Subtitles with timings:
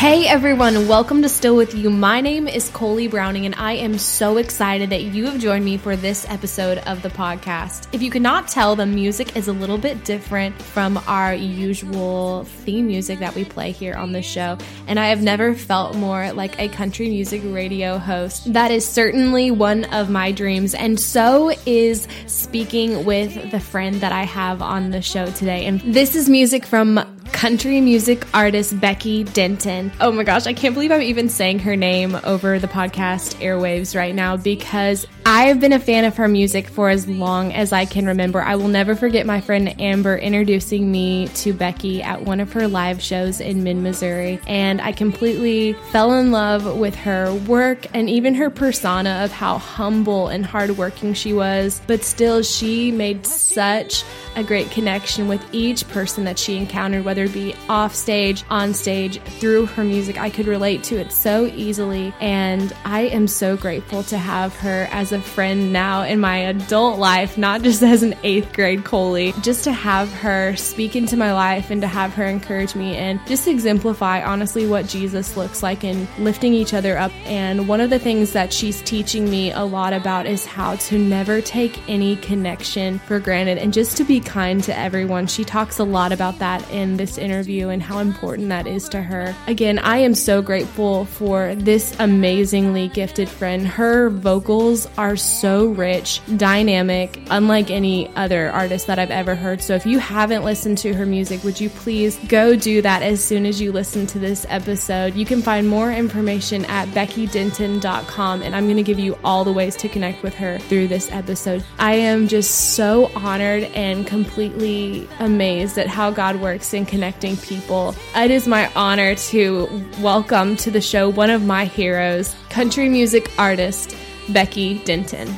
[0.00, 1.90] Hey everyone, welcome to Still With You.
[1.90, 5.76] My name is Coley Browning, and I am so excited that you have joined me
[5.76, 7.86] for this episode of the podcast.
[7.92, 12.86] If you cannot tell, the music is a little bit different from our usual theme
[12.86, 14.56] music that we play here on the show,
[14.86, 18.50] and I have never felt more like a country music radio host.
[18.54, 24.12] That is certainly one of my dreams, and so is speaking with the friend that
[24.12, 25.66] I have on the show today.
[25.66, 29.90] And this is music from country music artist Becky Denton.
[30.00, 33.96] Oh my gosh, I can't believe I'm even saying her name over the podcast airwaves
[33.96, 37.84] right now because I've been a fan of her music for as long as I
[37.84, 38.40] can remember.
[38.42, 42.66] I will never forget my friend Amber introducing me to Becky at one of her
[42.66, 48.10] live shows in mid Missouri, and I completely fell in love with her work and
[48.10, 51.80] even her persona of how humble and hardworking she was.
[51.86, 54.04] But still, she made such
[54.36, 58.74] a great connection with each person that she encountered, whether it be off stage, on
[58.74, 60.18] stage, through her music.
[60.20, 64.88] I could relate to it so easily, and I am so grateful to have her
[64.90, 69.32] as a friend now in my adult life, not just as an eighth grade Coley.
[69.42, 73.20] Just to have her speak into my life and to have her encourage me and
[73.26, 77.12] just exemplify honestly what Jesus looks like and lifting each other up.
[77.24, 80.98] And one of the things that she's teaching me a lot about is how to
[80.98, 85.26] never take any connection for granted and just to be kind to everyone.
[85.26, 89.02] She talks a lot about that in this interview and how important that is to
[89.02, 89.34] her.
[89.46, 93.66] Again, I am so grateful for this amazingly gifted friend.
[93.66, 99.62] Her vocals are so rich, dynamic, unlike any other artist that I've ever heard.
[99.62, 103.24] So if you haven't listened to her music, would you please go do that as
[103.24, 105.14] soon as you listen to this episode?
[105.14, 109.52] You can find more information at beckydenton.com and I'm going to give you all the
[109.52, 111.64] ways to connect with her through this episode.
[111.78, 117.94] I am just so honored and completely amazed at how God works in connecting people.
[118.14, 123.30] It is my honor to welcome to the show one of my heroes, country music
[123.38, 123.96] artist
[124.28, 125.34] Becky Denton.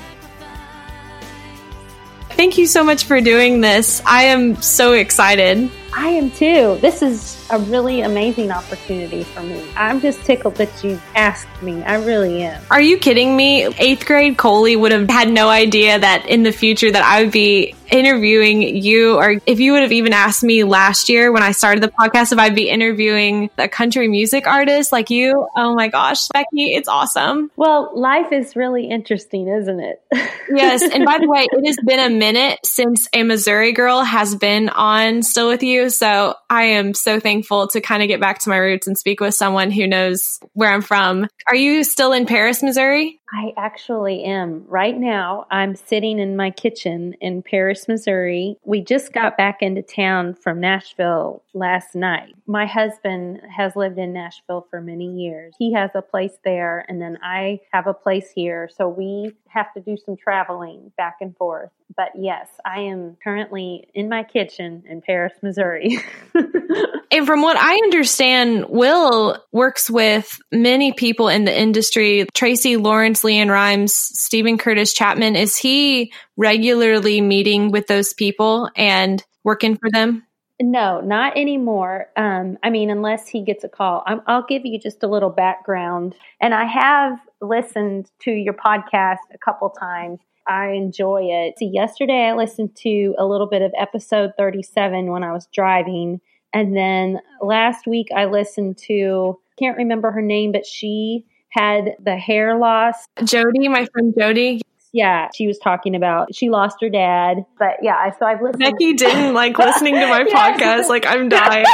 [2.30, 4.02] Thank you so much for doing this.
[4.04, 5.70] I am so excited.
[5.94, 6.78] I am too.
[6.80, 9.62] This is a really amazing opportunity for me.
[9.76, 11.82] I'm just tickled that you asked me.
[11.82, 12.62] I really am.
[12.70, 13.66] Are you kidding me?
[13.78, 17.32] Eighth grade Coley would have had no idea that in the future that I would
[17.32, 21.52] be interviewing you or if you would have even asked me last year when I
[21.52, 25.46] started the podcast if I'd be interviewing a country music artist like you.
[25.54, 27.50] Oh my gosh, Becky, it's awesome.
[27.56, 30.02] Well, life is really interesting, isn't it?
[30.50, 30.82] yes.
[30.82, 34.70] And by the way, it has been a minute since a Missouri girl has been
[34.70, 35.81] on Still With You.
[35.88, 39.20] So I am so thankful to kind of get back to my roots and speak
[39.20, 41.28] with someone who knows where I'm from.
[41.46, 43.20] Are you still in Paris, Missouri?
[43.34, 44.64] I actually am.
[44.68, 48.58] Right now, I'm sitting in my kitchen in Paris, Missouri.
[48.64, 52.34] We just got back into town from Nashville last night.
[52.46, 55.54] My husband has lived in Nashville for many years.
[55.58, 58.68] He has a place there, and then I have a place here.
[58.76, 61.70] So we have to do some traveling back and forth.
[61.96, 65.98] But yes, I am currently in my kitchen in Paris, Missouri.
[67.12, 72.26] and from what I understand, Will works with many people in the industry.
[72.34, 75.36] Tracy Lawrence, LeAnn Rimes, Steven Curtis Chapman.
[75.36, 80.24] Is he regularly meeting with those people and working for them?
[80.60, 82.06] No, not anymore.
[82.16, 84.02] Um, I mean, unless he gets a call.
[84.06, 86.14] i will give you just a little background.
[86.40, 90.20] And I have listened to your podcast a couple times.
[90.46, 91.54] I enjoy it.
[91.60, 96.20] Yesterday I listened to a little bit of episode 37 when I was driving.
[96.52, 102.16] And then last week I listened to, can't remember her name, but she had the
[102.16, 103.06] hair loss.
[103.24, 104.60] Jody, my friend Jody.
[104.94, 107.46] Yeah, she was talking about she lost her dad.
[107.58, 108.58] But yeah, so I've listened.
[108.60, 110.88] Becky didn't like listening to my podcast.
[110.88, 111.64] Like I'm dying.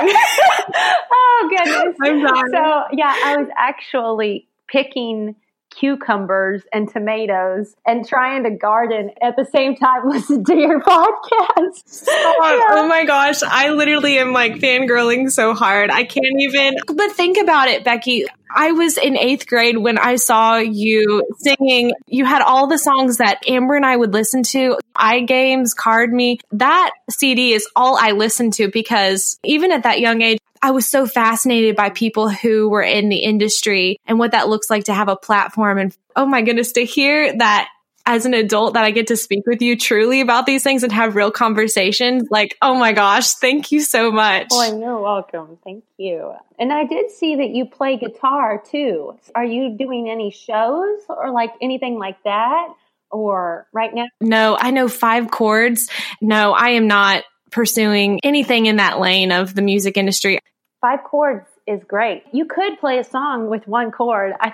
[1.13, 2.45] oh goodness, I'm dying.
[2.53, 5.35] So yeah, I was actually picking
[5.79, 12.07] cucumbers and tomatoes and trying to garden at the same time listen to your podcast.
[12.09, 12.81] Oh, yeah.
[12.81, 13.43] oh, my gosh.
[13.43, 15.91] I literally am like fangirling so hard.
[15.91, 16.77] I can't even.
[16.99, 18.27] But think about it, Becky.
[18.53, 21.93] I was in eighth grade when I saw you singing.
[22.07, 24.79] You had all the songs that Amber and I would listen to.
[24.97, 26.41] iGames, Card Me.
[26.53, 30.87] That CD is all I listened to because even at that young age, I was
[30.87, 34.95] so fascinated by people who were in the industry and what that looks like to
[34.95, 35.79] have a platform.
[35.79, 37.69] And oh my goodness, to hear that
[38.09, 40.91] as an adult that I get to speak with you truly about these things and
[40.93, 42.29] have real conversations.
[42.31, 44.47] Like, oh my gosh, thank you so much.
[44.51, 45.59] Oh, you're welcome.
[45.63, 46.33] Thank you.
[46.59, 49.19] And I did see that you play guitar too.
[49.35, 52.69] Are you doing any shows or like anything like that?
[53.11, 54.07] Or right now?
[54.21, 55.91] No, I know five chords.
[56.21, 60.39] No, I am not pursuing anything in that lane of the music industry.
[60.81, 62.25] Five chords is great.
[62.33, 64.33] You could play a song with one chord.
[64.41, 64.53] I,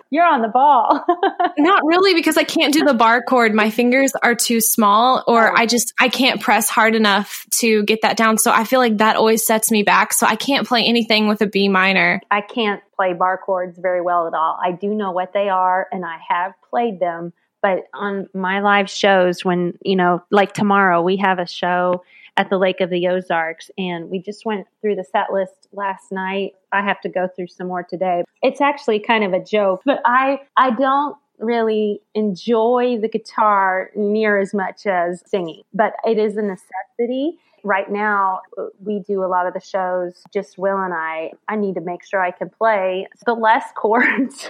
[0.10, 1.04] you're on the ball.
[1.58, 3.54] Not really because I can't do the bar chord.
[3.54, 5.54] My fingers are too small or oh.
[5.56, 8.38] I just I can't press hard enough to get that down.
[8.38, 10.12] So I feel like that always sets me back.
[10.12, 12.20] So I can't play anything with a B minor.
[12.30, 14.58] I can't play bar chords very well at all.
[14.60, 17.32] I do know what they are and I have played them,
[17.66, 22.04] but on my live shows when, you know, like tomorrow we have a show
[22.36, 23.72] at the Lake of the Ozarks.
[23.76, 26.52] And we just went through the set list last night.
[26.70, 28.22] I have to go through some more today.
[28.40, 34.38] It's actually kind of a joke, but I, I don't really enjoy the guitar near
[34.38, 37.38] as much as singing, but it is a necessity.
[37.66, 38.42] Right now,
[38.78, 41.32] we do a lot of the shows, just Will and I.
[41.48, 43.08] I need to make sure I can play.
[43.26, 44.48] The less chords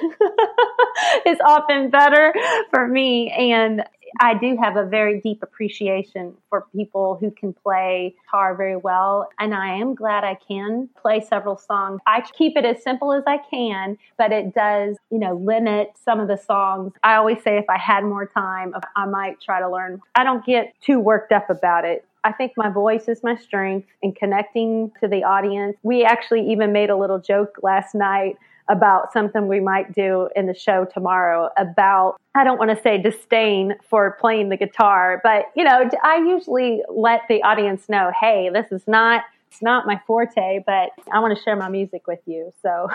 [1.26, 2.34] is often better
[2.68, 3.30] for me.
[3.30, 3.84] And
[4.20, 9.28] I do have a very deep appreciation for people who can play guitar very well.
[9.38, 12.00] And I am glad I can play several songs.
[12.06, 16.20] I keep it as simple as I can, but it does, you know, limit some
[16.20, 16.92] of the songs.
[17.02, 20.00] I always say if I had more time, I might try to learn.
[20.14, 22.04] I don't get too worked up about it.
[22.24, 25.76] I think my voice is my strength in connecting to the audience.
[25.84, 28.36] We actually even made a little joke last night
[28.68, 33.00] about something we might do in the show tomorrow about I don't want to say
[33.00, 38.50] disdain for playing the guitar, but you know, I usually let the audience know, "Hey,
[38.52, 39.22] this is not
[39.56, 42.52] it's not my forte, but I want to share my music with you.
[42.60, 42.88] So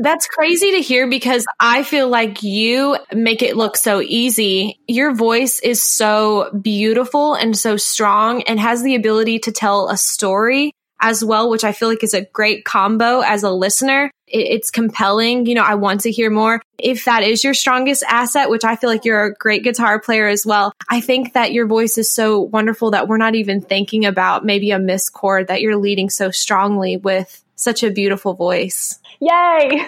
[0.00, 4.78] that's crazy to hear because I feel like you make it look so easy.
[4.86, 9.96] Your voice is so beautiful and so strong and has the ability to tell a
[9.96, 14.10] story as well, which I feel like is a great combo as a listener.
[14.26, 15.46] It's compelling.
[15.46, 16.62] You know, I want to hear more.
[16.78, 20.26] If that is your strongest asset, which I feel like you're a great guitar player
[20.26, 24.06] as well, I think that your voice is so wonderful that we're not even thinking
[24.06, 28.98] about maybe a miss chord that you're leading so strongly with such a beautiful voice.
[29.20, 29.82] Yay!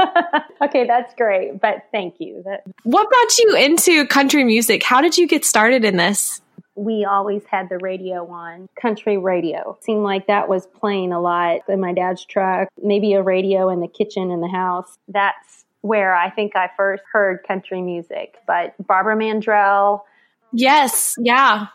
[0.62, 1.60] okay, that's great.
[1.60, 2.42] But thank you.
[2.44, 4.82] That- what brought you into country music?
[4.82, 6.40] How did you get started in this?
[6.76, 9.78] We always had the radio on, country radio.
[9.80, 13.80] Seemed like that was playing a lot in my dad's truck, maybe a radio in
[13.80, 14.98] the kitchen in the house.
[15.08, 18.36] That's where I think I first heard country music.
[18.46, 20.00] But Barbara Mandrell.
[20.52, 21.66] Yes, yeah.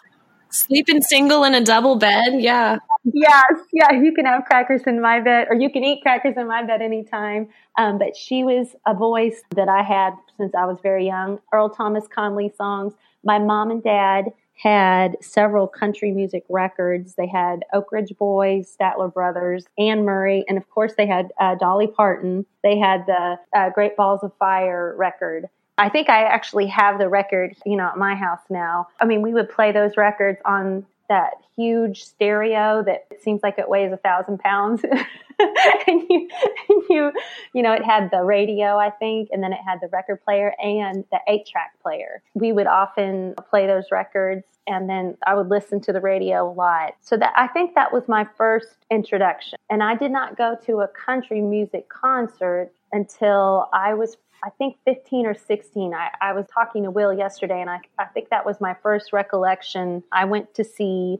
[0.51, 2.79] Sleeping single in a double bed, yeah.
[3.03, 6.47] Yes, yeah, you can have crackers in my bed, or you can eat crackers in
[6.47, 7.49] my bed anytime.
[7.77, 11.39] Um, but she was a voice that I had since I was very young.
[11.53, 12.93] Earl Thomas Conley songs.
[13.23, 14.25] My mom and dad
[14.59, 17.15] had several country music records.
[17.15, 21.55] They had Oak Ridge Boys, Statler Brothers, Anne Murray, and of course they had uh,
[21.55, 22.45] Dolly Parton.
[22.61, 25.47] They had the uh, Great Balls of Fire record.
[25.77, 28.89] I think I actually have the record, you know, at my house now.
[28.99, 33.67] I mean, we would play those records on that huge stereo that seems like it
[33.67, 34.81] weighs a thousand pounds.
[35.39, 36.29] and you,
[36.69, 37.11] and you,
[37.53, 40.53] you know, it had the radio, I think, and then it had the record player
[40.61, 42.21] and the eight track player.
[42.33, 46.53] We would often play those records and then I would listen to the radio a
[46.53, 46.93] lot.
[47.01, 49.57] So that I think that was my first introduction.
[49.69, 54.77] And I did not go to a country music concert until I was I think
[54.85, 55.93] 15 or 16.
[55.93, 59.13] I, I was talking to Will yesterday, and I, I think that was my first
[59.13, 60.03] recollection.
[60.11, 61.19] I went to see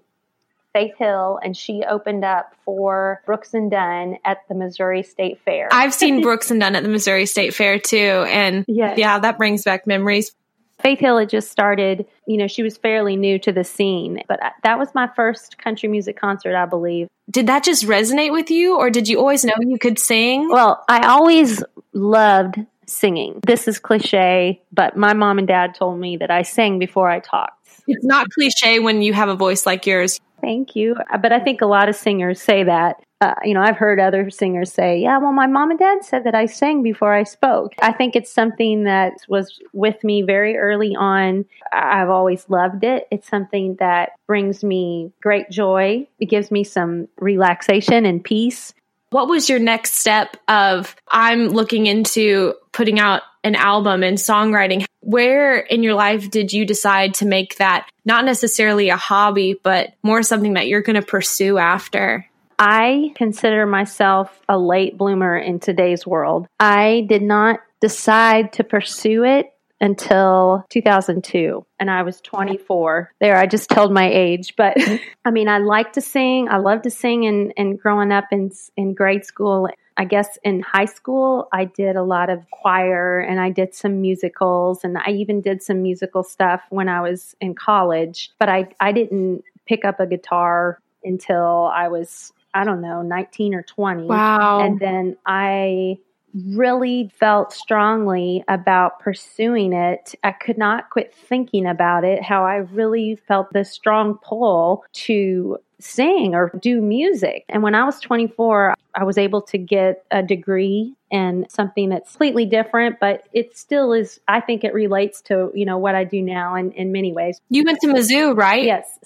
[0.74, 5.70] Faith Hill, and she opened up for Brooks and Dunn at the Missouri State Fair.
[5.72, 8.98] I've seen Brooks and Dunn at the Missouri State Fair too, and yes.
[8.98, 10.36] yeah, that brings back memories.
[10.82, 14.42] Faith Hill had just started, you know, she was fairly new to the scene, but
[14.42, 17.10] uh, that was my first country music concert, I believe.
[17.30, 20.50] Did that just resonate with you, or did you always know you could sing?
[20.50, 21.62] Well, I always
[21.94, 23.40] loved singing.
[23.46, 27.20] This is cliche, but my mom and dad told me that I sang before I
[27.20, 27.54] talked.
[27.88, 30.20] It's not cliche when you have a voice like yours.
[30.42, 30.96] Thank you.
[31.22, 33.02] But I think a lot of singers say that.
[33.22, 36.24] Uh, you know, I've heard other singers say, yeah, well, my mom and dad said
[36.24, 37.74] that I sang before I spoke.
[37.82, 41.44] I think it's something that was with me very early on.
[41.74, 43.08] I've always loved it.
[43.12, 46.08] It's something that brings me great joy.
[46.20, 48.74] It gives me some relaxation and peace.
[49.12, 54.86] What was your next step of I'm looking into putting out an album and songwriting?
[55.00, 59.94] Where in your life did you decide to make that not necessarily a hobby, but
[60.04, 62.28] more something that you're going to pursue after?
[62.60, 66.48] I consider myself a late bloomer in today's world.
[66.60, 73.14] I did not decide to pursue it until 2002 and I was 24.
[73.20, 74.78] There, I just told my age, but
[75.26, 76.50] I mean, I like to sing.
[76.50, 79.70] I love to sing and, and growing up in, in grade school.
[79.96, 84.02] I guess in high school, I did a lot of choir and I did some
[84.02, 88.70] musicals and I even did some musical stuff when I was in college, but I,
[88.80, 94.06] I didn't pick up a guitar until I was I don't know, 19 or 20.
[94.06, 94.62] Wow.
[94.62, 96.00] And then I
[96.34, 100.16] really felt strongly about pursuing it.
[100.24, 105.58] I could not quit thinking about it, how I really felt this strong pull to
[105.80, 107.46] sing or do music.
[107.50, 112.12] And when I was 24, I was able to get a degree in something that's
[112.12, 116.04] completely different, but it still is, I think it relates to, you know, what I
[116.04, 117.40] do now in, in many ways.
[117.50, 118.64] You went to Mizzou, right?
[118.64, 119.00] Yes.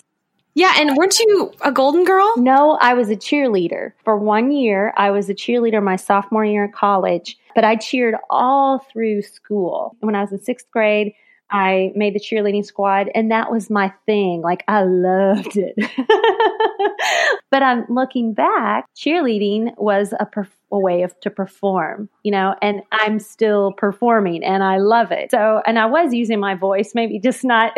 [0.56, 2.32] Yeah, and weren't you a golden girl?
[2.38, 3.94] No, I was a cheerleader.
[4.04, 8.16] For one year, I was a cheerleader my sophomore year in college, but I cheered
[8.30, 9.96] all through school.
[10.02, 11.14] When I was in sixth grade,
[11.54, 14.42] I made the cheerleading squad, and that was my thing.
[14.42, 15.76] Like, I loved it.
[17.52, 22.56] but I'm looking back, cheerleading was a, perf- a way of to perform, you know,
[22.64, 25.30] and I'm still performing and I love it.
[25.30, 27.78] So, and I was using my voice, maybe just not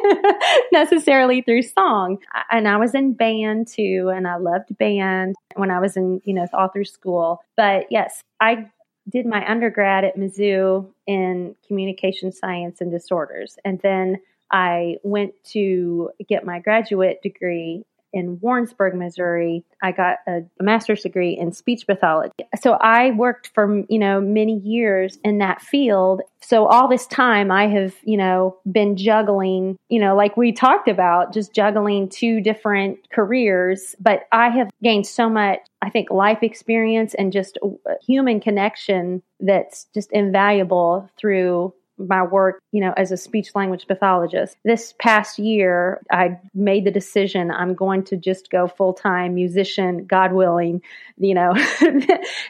[0.72, 2.18] necessarily through song.
[2.50, 6.34] And I was in band too, and I loved band when I was in, you
[6.34, 7.40] know, all through school.
[7.56, 8.68] But yes, I
[9.08, 13.58] did my undergrad at Mizzou in communication science and disorders.
[13.64, 14.18] And then
[14.50, 19.64] I went to get my graduate degree in Warrensburg, Missouri.
[19.82, 22.32] I got a, a, master's degree in speech pathology.
[22.60, 26.22] So I worked for, you know, many years in that field.
[26.40, 30.88] So all this time I have, you know, been juggling, you know, like we talked
[30.88, 36.42] about, just juggling two different careers, but I have gained so much I think life
[36.42, 43.12] experience and just uh, human connection that's just invaluable through my work, you know, as
[43.12, 44.56] a speech language pathologist.
[44.64, 50.04] This past year, I made the decision I'm going to just go full time musician,
[50.06, 50.82] God willing,
[51.16, 51.54] you know,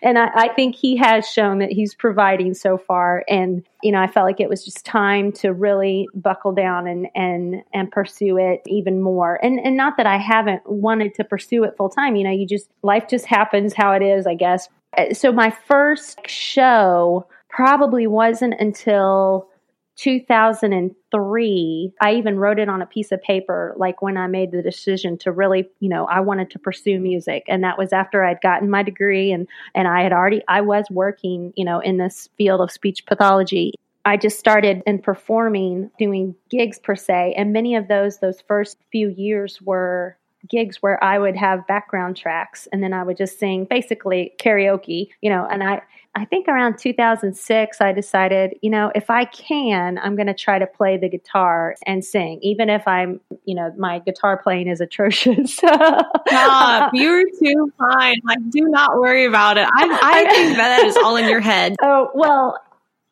[0.02, 3.24] and I, I, think he has shown that he's providing so far.
[3.28, 7.08] And, you know, I felt like it was just time to really buckle down and,
[7.14, 9.38] and, and pursue it even more.
[9.42, 12.46] And, and not that I haven't wanted to pursue it full time, you know, you
[12.46, 14.68] just, life just happens how it is, I guess.
[15.12, 19.48] So my first show, probably wasn't until
[19.96, 24.62] 2003 i even wrote it on a piece of paper like when i made the
[24.62, 27.42] decision to really you know i wanted to pursue music.
[27.48, 30.84] And that was after i'd gotten my degree and and i had already i was
[30.88, 33.74] working you know in this field of speech pathology.
[34.04, 38.78] I just started in performing, doing gigs per se, and many of those those first
[38.90, 40.16] few years were
[40.48, 45.08] gigs where I would have background tracks and then I would just sing basically karaoke,
[45.20, 45.82] you know, and I
[46.14, 50.58] I think around 2006 I decided, you know, if I can, I'm going to try
[50.58, 54.80] to play the guitar and sing even if I'm, you know, my guitar playing is
[54.80, 55.54] atrocious.
[55.56, 56.90] Stop.
[56.92, 58.16] You're too fine.
[58.24, 59.68] Like do not worry about it.
[59.72, 61.76] I I think that is all in your head.
[61.82, 62.58] Oh, well,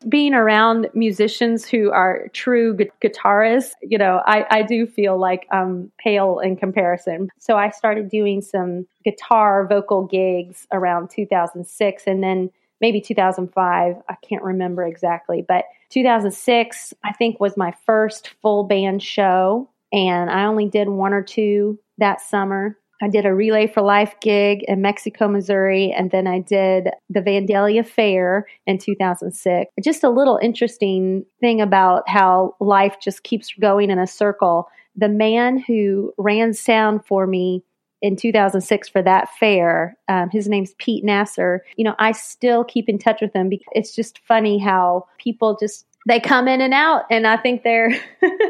[0.09, 5.47] being around musicians who are true gu- guitarists, you know, I, I do feel like
[5.51, 7.31] I'm pale in comparison.
[7.39, 12.51] So I started doing some guitar vocal gigs around 2006 and then
[12.81, 13.97] maybe 2005.
[14.09, 19.71] I can't remember exactly, but 2006, I think, was my first full band show.
[19.93, 22.77] And I only did one or two that summer.
[23.03, 27.21] I did a Relay for Life gig in Mexico, Missouri, and then I did the
[27.21, 29.73] Vandalia Fair in 2006.
[29.83, 34.69] Just a little interesting thing about how life just keeps going in a circle.
[34.97, 37.63] The man who ran sound for me
[38.01, 41.65] in 2006 for that fair, um, his name's Pete Nasser.
[41.77, 45.57] You know, I still keep in touch with him because it's just funny how people
[45.61, 47.93] just they come in and out, and I think they're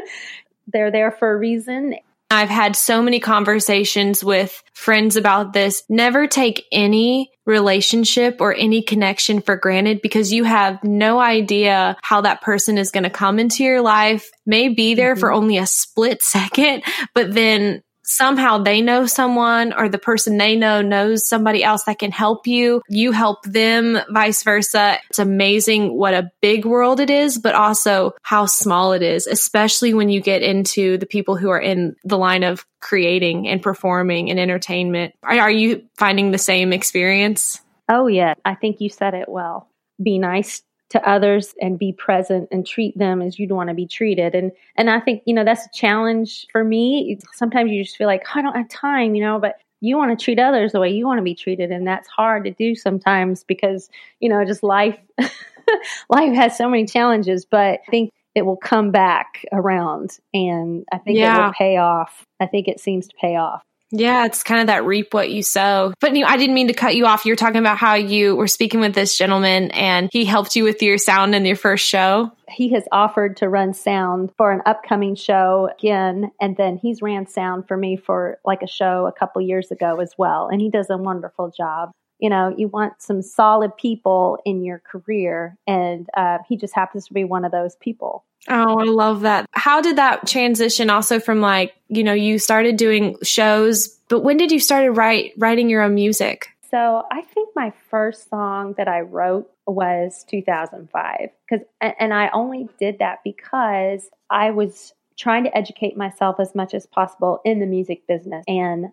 [0.67, 1.95] they're there for a reason
[2.29, 5.83] I've had so many conversations with friends about this.
[5.89, 12.21] Never take any relationship or any connection for granted because you have no idea how
[12.21, 15.21] that person is going to come into your life, may be there mm-hmm.
[15.21, 16.83] for only a split second,
[17.15, 21.99] but then somehow they know someone or the person they know knows somebody else that
[21.99, 22.81] can help you.
[22.89, 24.97] You help them, vice versa.
[25.09, 29.93] It's amazing what a big world it is, but also how small it is, especially
[29.93, 34.29] when you get into the people who are in the line of creating and performing
[34.29, 35.13] and entertainment.
[35.23, 37.61] Are, you finding the same experience?
[37.89, 38.35] Oh, yeah.
[38.45, 39.69] I think you said it well.
[40.01, 43.85] Be nice to others and be present and treat them as you'd want to be
[43.85, 44.33] treated.
[44.35, 47.17] And and I think, you know, that's a challenge for me.
[47.33, 50.17] Sometimes you just feel like, oh, I don't have time, you know, but you want
[50.17, 52.73] to treat others the way you want to be treated and that's hard to do
[52.73, 53.89] sometimes because,
[54.19, 54.97] you know, just life
[56.09, 60.99] life has so many challenges, but I think it will come back around and I
[60.99, 61.37] think yeah.
[61.37, 62.23] it will pay off.
[62.39, 63.63] I think it seems to pay off.
[63.91, 65.93] Yeah, it's kind of that reap what you sow.
[65.99, 67.25] But you know, I didn't mean to cut you off.
[67.25, 70.81] You're talking about how you were speaking with this gentleman and he helped you with
[70.81, 72.31] your sound in your first show.
[72.49, 76.31] he has offered to run sound for an upcoming show again.
[76.41, 79.99] And then he's ran sound for me for like a show a couple years ago
[80.01, 80.49] as well.
[80.51, 81.91] And he does a wonderful job.
[82.19, 87.07] You know, you want some solid people in your career, and uh, he just happens
[87.07, 88.25] to be one of those people.
[88.49, 89.45] Oh, I love that.
[89.51, 94.37] How did that transition also from like, you know, you started doing shows, but when
[94.37, 96.49] did you started write writing your own music?
[96.69, 102.69] So I think my first song that I wrote was 2005 because and I only
[102.79, 107.65] did that because I was trying to educate myself as much as possible in the
[107.65, 108.91] music business and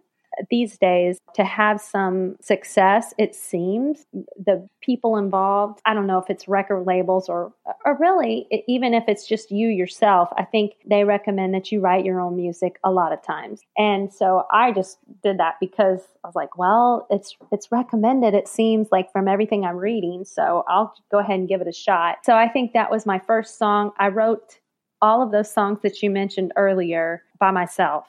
[0.50, 6.30] these days to have some success it seems the people involved i don't know if
[6.30, 7.52] it's record labels or
[7.84, 12.04] or really even if it's just you yourself i think they recommend that you write
[12.04, 13.60] your own music a lot of times.
[13.76, 18.48] And so i just did that because i was like well it's it's recommended it
[18.48, 22.18] seems like from everything i'm reading so i'll go ahead and give it a shot.
[22.24, 23.92] So i think that was my first song.
[23.98, 24.58] I wrote
[25.04, 28.06] all of those songs that you mentioned earlier by myself.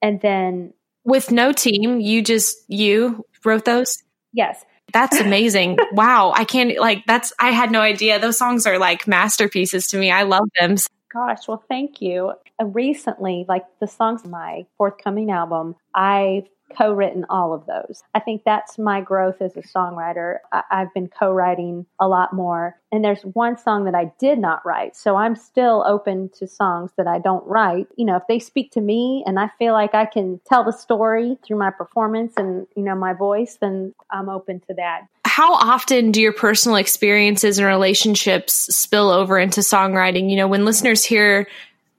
[0.00, 0.72] And then
[1.04, 4.02] with no team, you just you wrote those?
[4.32, 4.64] Yes.
[4.92, 5.78] That's amazing.
[5.92, 6.32] wow.
[6.34, 8.18] I can't like that's I had no idea.
[8.18, 10.10] Those songs are like masterpieces to me.
[10.10, 10.76] I love them.
[11.12, 12.32] Gosh, well thank you.
[12.60, 16.44] Uh, recently, like the songs on my forthcoming album, I
[16.76, 18.02] co written all of those.
[18.14, 20.38] I think that's my growth as a songwriter.
[20.52, 22.76] I- have been co writing a lot more.
[22.90, 24.96] And there's one song that I did not write.
[24.96, 27.88] So I'm still open to songs that I don't write.
[27.96, 30.72] You know, if they speak to me and I feel like I can tell the
[30.72, 35.02] story through my performance and, you know, my voice, then I'm open to that.
[35.26, 40.30] How often do your personal experiences and relationships spill over into songwriting?
[40.30, 41.46] You know, when listeners hear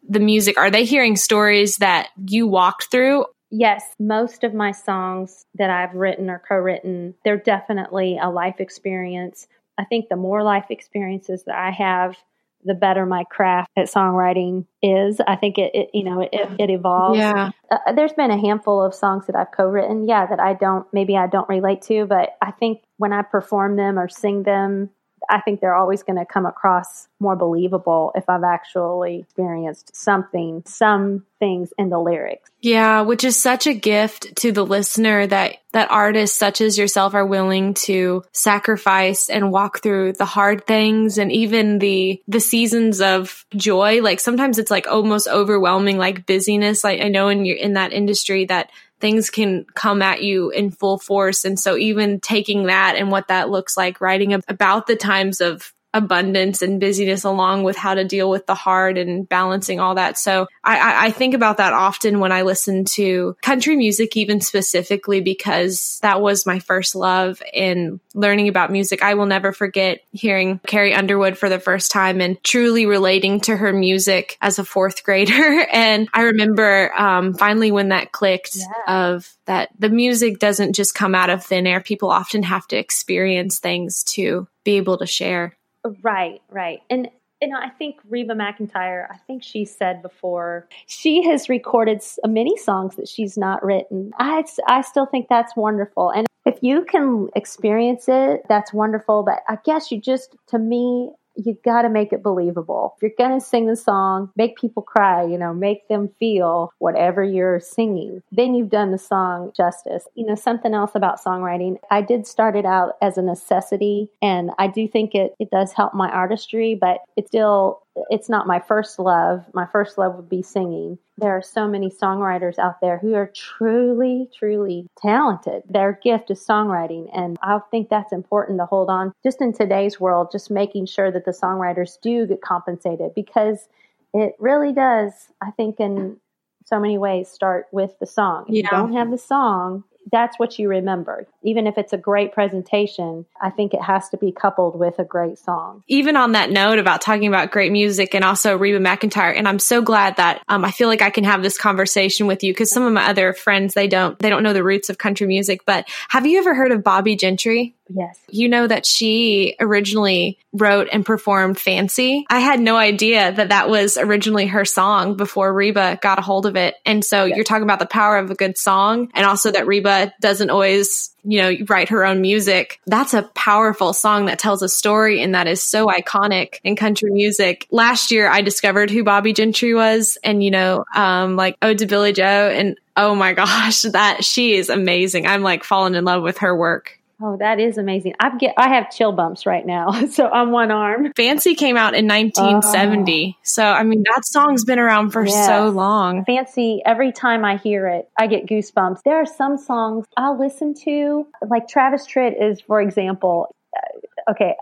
[0.09, 5.45] the music, are they hearing stories that you walked through Yes, most of my songs
[5.55, 9.47] that I've written or co written, they're definitely a life experience.
[9.77, 12.15] I think the more life experiences that I have,
[12.63, 15.21] the better my craft at songwriting is.
[15.25, 16.29] I think it, it you know, it,
[16.59, 17.19] it evolves.
[17.19, 17.51] Yeah.
[17.71, 21.15] Uh, there's been a handful of songs that I've co-written, yeah, that I don't, maybe
[21.15, 24.89] I don't relate to, but I think when I perform them or sing them,
[25.29, 30.63] I think they're always going to come across more believable if I've actually experienced something,
[30.65, 32.49] some things in the lyrics.
[32.61, 37.13] Yeah, which is such a gift to the listener that that artists such as yourself
[37.13, 42.99] are willing to sacrifice and walk through the hard things and even the the seasons
[42.99, 44.01] of joy.
[44.01, 46.83] Like sometimes it's like almost overwhelming like busyness.
[46.83, 50.71] Like I know in your in that industry that things can come at you in
[50.71, 51.45] full force.
[51.45, 55.73] And so even taking that and what that looks like, writing about the times of
[55.93, 60.17] abundance and busyness along with how to deal with the hard and balancing all that.
[60.17, 65.19] So I, I, think about that often when I listen to country music, even specifically
[65.19, 69.01] because that was my first love in learning about music.
[69.01, 73.57] I will never forget hearing Carrie Underwood for the first time and truly relating to
[73.57, 75.65] her music as a fourth grader.
[75.71, 79.07] and I remember um, finally when that clicked yeah.
[79.07, 81.81] of that the music doesn't just come out of thin air.
[81.81, 85.55] People often have to experience things to be able to share.
[86.01, 86.79] Right, right.
[86.89, 87.09] And
[87.41, 92.97] and I think Reba McEntire, I think she said before, she has recorded many songs
[92.97, 94.11] that she's not written.
[94.19, 96.09] I, I still think that's wonderful.
[96.09, 99.23] And if you can experience it, that's wonderful.
[99.23, 101.11] But I guess you just, to me,
[101.45, 102.93] you got to make it believable.
[102.97, 106.71] If you're going to sing the song, make people cry, you know, make them feel
[106.79, 108.21] whatever you're singing.
[108.31, 110.07] Then you've done the song justice.
[110.15, 111.77] You know, something else about songwriting.
[111.89, 115.73] I did start it out as a necessity and I do think it, it does
[115.73, 119.45] help my artistry, but it's still it's not my first love.
[119.53, 120.97] My first love would be singing.
[121.17, 125.63] There are so many songwriters out there who are truly, truly talented.
[125.69, 127.09] Their gift is songwriting.
[127.13, 131.11] And I think that's important to hold on just in today's world, just making sure
[131.11, 133.67] that the songwriters do get compensated because
[134.13, 136.17] it really does, I think, in
[136.65, 138.45] so many ways start with the song.
[138.47, 138.61] If yeah.
[138.63, 141.27] you don't have the song, that's what you remember.
[141.43, 145.03] Even if it's a great presentation, I think it has to be coupled with a
[145.03, 145.83] great song.
[145.87, 149.59] Even on that note about talking about great music and also Reba McEntire, and I'm
[149.59, 152.71] so glad that um, I feel like I can have this conversation with you because
[152.71, 155.61] some of my other friends they don't they don't know the roots of country music.
[155.65, 157.75] But have you ever heard of Bobbie Gentry?
[157.89, 158.19] Yes.
[158.29, 162.25] You know that she originally wrote and performed Fancy.
[162.29, 166.45] I had no idea that that was originally her song before Reba got a hold
[166.45, 166.75] of it.
[166.85, 167.35] And so yes.
[167.35, 171.15] you're talking about the power of a good song and also that Reba doesn't always,
[171.23, 172.79] you know, write her own music.
[172.85, 177.11] That's a powerful song that tells a story and that is so iconic in country
[177.11, 177.67] music.
[177.71, 181.87] Last year I discovered who Bobbie Gentry was and, you know, um, like Ode to
[181.87, 185.25] Billie Joe and oh my gosh, that she is amazing.
[185.25, 186.98] I'm like falling in love with her work.
[187.21, 188.13] Oh, that is amazing.
[188.19, 189.89] I get I have chill bumps right now.
[190.09, 191.13] So on one arm.
[191.15, 193.35] Fancy came out in 1970.
[193.37, 193.39] Oh.
[193.43, 195.45] So I mean that song's been around for yes.
[195.45, 196.25] so long.
[196.25, 199.03] Fancy every time I hear it, I get goosebumps.
[199.03, 203.55] There are some songs I'll listen to like Travis Tritt is for example.
[203.75, 204.55] Uh, okay,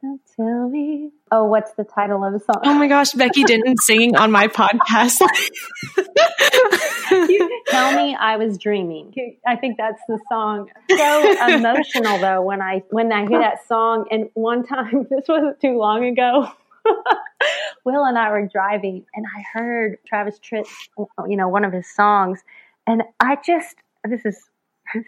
[0.00, 1.10] don't tell me.
[1.32, 2.62] Oh, what's the title of the song?
[2.62, 5.18] Oh my gosh, Becky Denton singing on my podcast.
[7.66, 9.12] tell me I was dreaming.
[9.44, 10.70] I think that's the song.
[10.88, 14.06] So emotional though when I when I hear that song.
[14.10, 16.48] And one time, this wasn't too long ago.
[17.84, 20.68] Will and I were driving, and I heard Travis Tritt,
[21.28, 22.40] you know, one of his songs,
[22.86, 23.76] and I just
[24.08, 24.48] this is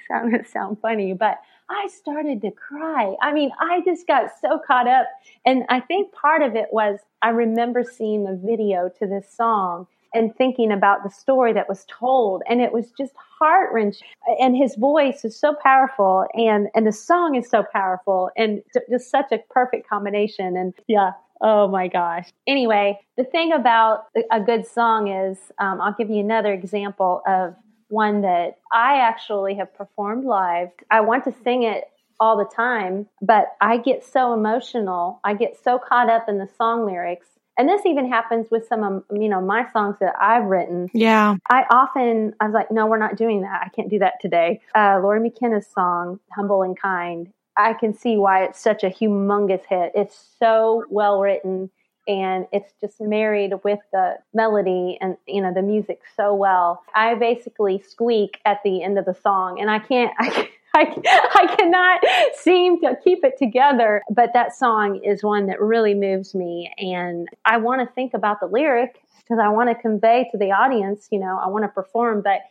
[0.09, 1.39] sound sound funny, but
[1.71, 3.15] I started to cry.
[3.23, 5.07] I mean, I just got so caught up.
[5.47, 9.87] And I think part of it was I remember seeing the video to this song
[10.13, 12.43] and thinking about the story that was told.
[12.49, 14.09] And it was just heart wrenching.
[14.41, 19.09] And his voice is so powerful and, and the song is so powerful and just
[19.09, 20.57] such a perfect combination.
[20.57, 22.29] And yeah, Oh my gosh.
[22.47, 27.55] Anyway, the thing about a good song is, um, I'll give you another example of
[27.91, 30.69] one that I actually have performed live.
[30.91, 31.85] I want to sing it
[32.19, 35.21] all the time, but I get so emotional.
[35.25, 37.27] I get so caught up in the song lyrics.
[37.59, 40.89] And this even happens with some of you know my songs that I've written.
[40.95, 43.63] Yeah, I often I was like, no, we're not doing that.
[43.65, 44.63] I can't do that today.
[44.75, 49.61] Uh, Lori McKenna's song, "Humble and Kind." I can see why it's such a humongous
[49.69, 49.93] hit.
[49.95, 51.71] It's so well written
[52.09, 56.83] and it's just married with the melody and you know the music so well.
[56.95, 60.13] I basically squeak at the end of the song, and I can't.
[60.19, 62.01] I, I, I cannot
[62.37, 66.73] seem to keep it together, but that song is one that really moves me.
[66.79, 70.53] And I want to think about the lyric because I want to convey to the
[70.53, 72.43] audience, you know, I want to perform, but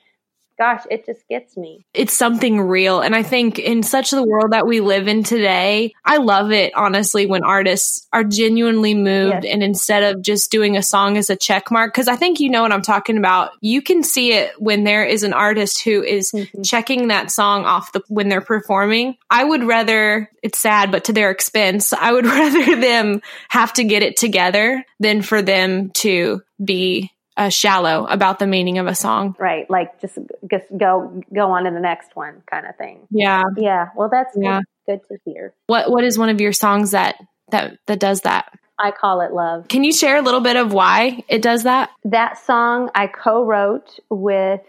[0.60, 1.86] gosh, it just gets me.
[1.94, 3.00] It's something real.
[3.00, 6.74] And I think in such the world that we live in today, I love it,
[6.76, 9.54] honestly, when artists are genuinely moved yes.
[9.54, 12.50] and instead of just doing a song as a check mark, because I think you
[12.50, 13.52] know what I'm talking about.
[13.62, 16.62] You can see it when there is an artist who is mm-hmm.
[16.62, 19.16] checking that song off the when they're performing.
[19.30, 23.86] I would rather, it's sad, but to their expense, I would rather them have to
[23.86, 28.94] get it together than for them to be uh, shallow about the meaning of a
[28.94, 29.34] song.
[29.40, 29.68] Right.
[29.70, 30.20] Like just,
[30.52, 33.08] just go, go on to the next one kind of thing.
[33.10, 33.44] Yeah.
[33.58, 33.90] Yeah.
[33.96, 34.62] Well, that's yeah.
[34.86, 35.54] good, good to hear.
[35.68, 37.16] What, what is one of your songs that,
[37.52, 38.52] that, that does that?
[38.78, 39.68] I call it love.
[39.70, 41.90] Can you share a little bit of why it does that?
[42.04, 44.62] That song I co-wrote with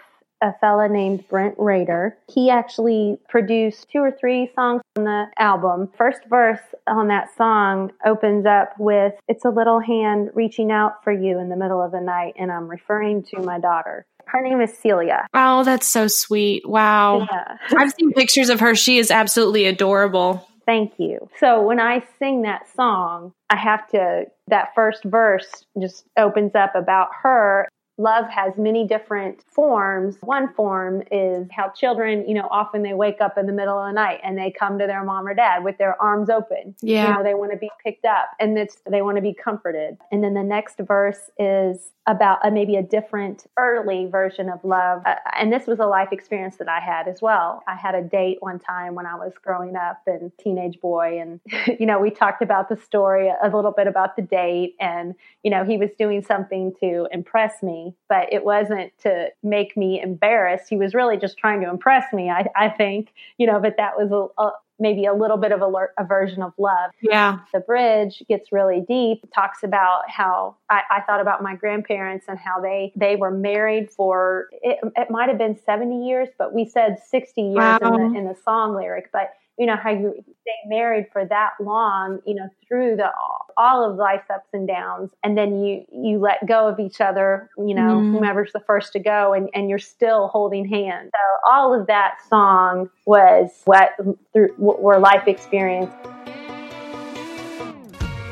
[0.42, 2.16] a fella named Brent Rader.
[2.32, 5.90] He actually produced two or three songs on the album.
[5.96, 11.12] First verse on that song opens up with, It's a little hand reaching out for
[11.12, 14.04] you in the middle of the night, and I'm referring to my daughter.
[14.26, 15.26] Her name is Celia.
[15.34, 16.68] Oh, that's so sweet.
[16.68, 17.26] Wow.
[17.30, 17.56] Yeah.
[17.78, 18.74] I've seen pictures of her.
[18.74, 20.46] She is absolutely adorable.
[20.66, 21.28] Thank you.
[21.38, 25.48] So when I sing that song, I have to, that first verse
[25.80, 27.68] just opens up about her
[28.00, 30.16] love has many different forms.
[30.22, 33.88] One form is how children, you know, often they wake up in the middle of
[33.88, 36.74] the night and they come to their mom or dad with their arms open.
[36.80, 37.08] Yeah.
[37.08, 39.98] You know, they want to be picked up and it's, they want to be comforted.
[40.10, 45.02] And then the next verse is about a, maybe a different early version of love.
[45.04, 47.62] Uh, and this was a life experience that I had as well.
[47.68, 51.20] I had a date one time when I was growing up and teenage boy.
[51.20, 51.40] And,
[51.78, 55.50] you know, we talked about the story a little bit about the date and, you
[55.50, 60.66] know, he was doing something to impress me, but it wasn't to make me embarrassed.
[60.68, 63.96] He was really just trying to impress me, I, I think, you know, but that
[63.96, 66.90] was a, a maybe a little bit of a, a, version of love.
[67.02, 67.40] Yeah.
[67.52, 72.38] The bridge gets really deep, talks about how I, I, thought about my grandparents and
[72.38, 76.64] how they, they were married for, it, it might have been 70 years, but we
[76.64, 77.78] said 60 years wow.
[77.82, 79.10] in, the, in the song lyric.
[79.12, 83.10] But you know how you stay married for that long you know through the
[83.58, 87.50] all of life's ups and downs and then you you let go of each other
[87.58, 88.12] you know mm.
[88.12, 92.14] whomever's the first to go and and you're still holding hands so all of that
[92.26, 93.90] song was what
[94.32, 95.92] through were life experience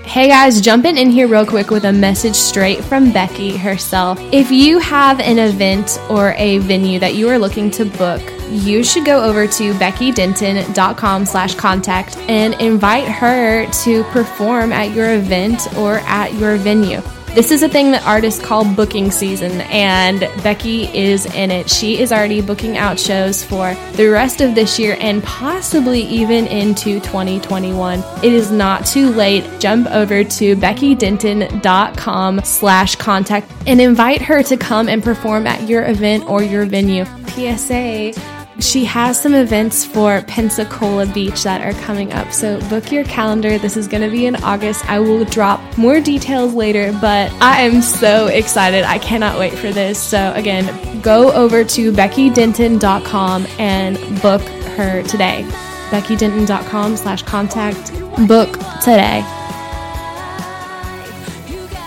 [0.09, 4.19] Hey guys, jumping in here real quick with a message straight from Becky herself.
[4.33, 8.83] If you have an event or a venue that you are looking to book, you
[8.83, 15.77] should go over to beckydenton.com slash contact and invite her to perform at your event
[15.77, 17.03] or at your venue.
[17.35, 21.71] This is a thing that artists call booking season, and Becky is in it.
[21.71, 26.47] She is already booking out shows for the rest of this year and possibly even
[26.47, 28.03] into 2021.
[28.25, 29.45] It is not too late.
[29.61, 35.85] Jump over to beckydenton.com slash contact and invite her to come and perform at your
[35.87, 37.05] event or your venue.
[37.29, 42.33] PSA she has some events for Pensacola Beach that are coming up.
[42.33, 43.59] So book your calendar.
[43.59, 44.89] This is going to be in August.
[44.91, 48.85] I will drop more details later, but I am so excited.
[48.85, 50.03] I cannot wait for this.
[50.03, 54.43] So again, go over to beckydenton.com and book
[54.77, 55.45] her today.
[55.91, 57.93] beckydenton.com slash contact
[58.27, 59.23] book today.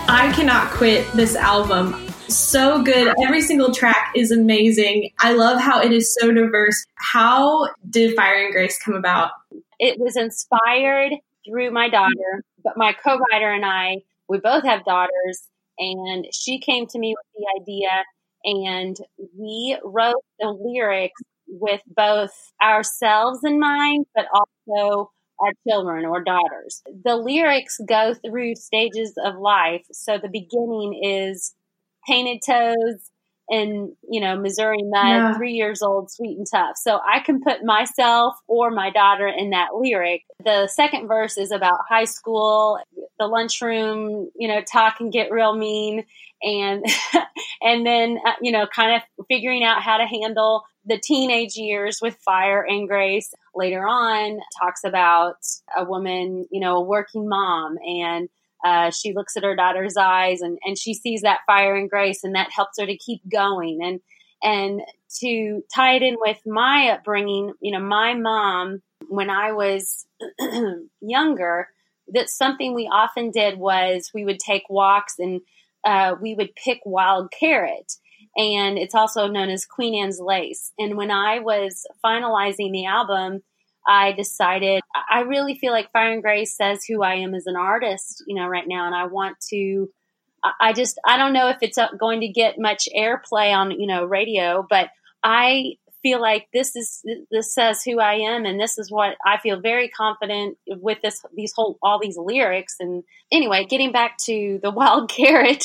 [0.08, 3.14] I cannot quit this album so good.
[3.22, 5.10] Every single track is amazing.
[5.18, 6.86] I love how it is so diverse.
[6.96, 9.30] How did Fire and Grace come about?
[9.78, 11.12] It was inspired
[11.46, 16.58] through my daughter, but my co writer and I, we both have daughters, and she
[16.58, 18.04] came to me with the idea,
[18.44, 18.96] and
[19.38, 26.82] we wrote the lyrics with both ourselves in mind, but also our children or daughters.
[27.04, 29.82] The lyrics go through stages of life.
[29.92, 31.52] So the beginning is
[32.06, 33.10] painted toes
[33.48, 35.34] and you know Missouri mud, yeah.
[35.34, 36.76] three years old, sweet and tough.
[36.76, 40.22] So I can put myself or my daughter in that lyric.
[40.44, 42.78] The second verse is about high school,
[43.18, 46.04] the lunchroom, you know, talk and get real mean,
[46.42, 46.84] and
[47.62, 51.98] and then uh, you know, kind of figuring out how to handle the teenage years
[52.00, 53.32] with fire and grace.
[53.54, 55.36] Later on, talks about
[55.76, 58.28] a woman, you know, a working mom and
[58.64, 62.24] uh, she looks at her daughter's eyes and, and she sees that fire and grace
[62.24, 63.80] and that helps her to keep going.
[63.82, 64.00] And
[64.44, 64.80] and
[65.20, 70.04] to tie it in with my upbringing you know my mom when i was
[71.00, 71.68] younger
[72.08, 75.40] that something we often did was we would take walks and
[75.84, 77.92] uh, we would pick wild carrot.
[78.36, 80.72] And it's also known as queen anne's lace.
[80.78, 83.42] And when i was finalizing the album
[83.86, 87.56] I decided I really feel like Fire and Grace says who I am as an
[87.56, 88.86] artist, you know, right now.
[88.86, 89.88] And I want to,
[90.60, 93.86] I just, I don't know if it's uh, going to get much airplay on, you
[93.86, 94.90] know, radio, but
[95.22, 98.44] I feel like this is, this says who I am.
[98.44, 102.76] And this is what I feel very confident with this, these whole, all these lyrics.
[102.80, 105.64] And anyway, getting back to the wild carrot.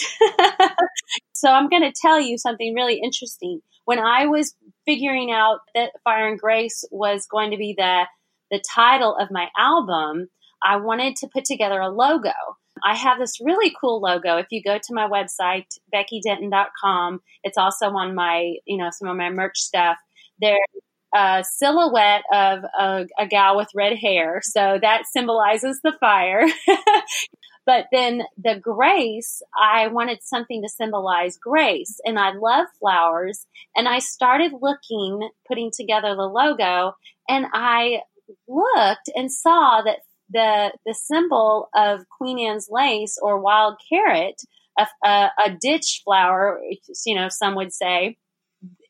[1.33, 3.61] so I'm going to tell you something really interesting.
[3.85, 4.53] When I was
[4.87, 8.05] figuring out that Fire and Grace was going to be the
[8.49, 10.29] the title of my album,
[10.63, 12.31] I wanted to put together a logo.
[12.83, 14.37] I have this really cool logo.
[14.37, 19.17] If you go to my website, beckydenton.com, it's also on my, you know, some of
[19.17, 19.97] my merch stuff.
[20.39, 20.59] There's
[21.15, 24.41] a silhouette of a, a gal with red hair.
[24.43, 26.45] So that symbolizes the fire.
[27.67, 31.99] But then the grace, I wanted something to symbolize grace.
[32.05, 33.45] And I love flowers.
[33.75, 36.93] And I started looking, putting together the logo,
[37.27, 38.03] and I
[38.47, 39.99] looked and saw that
[40.29, 44.41] the the symbol of Queen Anne's lace or wild carrot,
[44.79, 46.61] a, a, a ditch flower,
[47.05, 48.17] you know, some would say,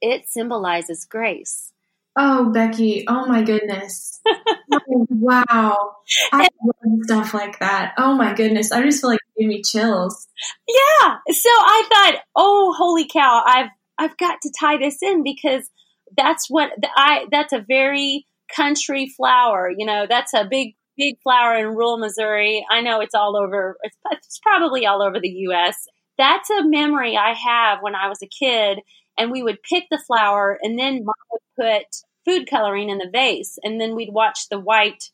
[0.01, 1.73] it symbolizes grace.
[2.19, 3.05] Oh, Becky.
[3.07, 4.19] Oh my goodness.
[4.87, 5.95] wow.
[6.33, 7.93] I love stuff like that.
[7.99, 8.71] Oh my goodness.
[8.71, 10.27] I just feel like it gave me chills.
[10.67, 11.17] Yeah.
[11.31, 13.43] So I thought, oh, holy cow.
[13.45, 15.69] I've, I've got to tie this in because
[16.17, 18.25] that's what I, that's a very
[18.55, 19.69] country flower.
[19.77, 22.65] You know, that's a big, big flower in rural Missouri.
[22.71, 25.85] I know it's all over, it's, it's probably all over the U.S.
[26.17, 28.79] That's a memory I have when I was a kid
[29.19, 31.85] and we would pick the flower and then mom would put
[32.27, 35.09] food coloring in the vase and then we'd watch the white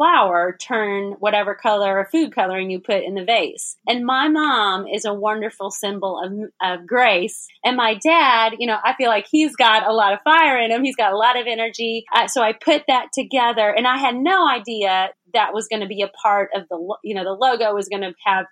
[0.00, 3.76] flower turn whatever color of food coloring you put in the vase.
[3.86, 7.46] And my mom is a wonderful symbol of, of grace.
[7.62, 10.70] And my dad, you know, I feel like he's got a lot of fire in
[10.70, 10.84] him.
[10.84, 12.06] He's got a lot of energy.
[12.14, 15.86] Uh, so I put that together and I had no idea that was going to
[15.86, 18.46] be a part of the, you know, the logo was going to have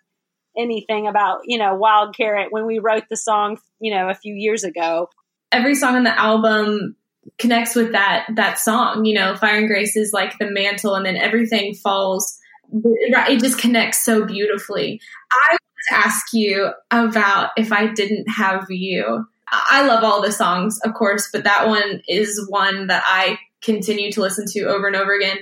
[0.55, 4.35] anything about, you know, wild carrot when we wrote the song, you know, a few
[4.35, 5.09] years ago.
[5.51, 6.97] Every song on the album
[7.39, 9.05] connects with that that song.
[9.05, 12.39] You know, Fire and Grace is like the mantle, and then everything falls.
[12.73, 15.01] It just connects so beautifully.
[15.33, 15.61] I want
[15.91, 19.27] to ask you about if I didn't have you.
[19.51, 24.13] I love all the songs, of course, but that one is one that I continue
[24.13, 25.39] to listen to over and over again.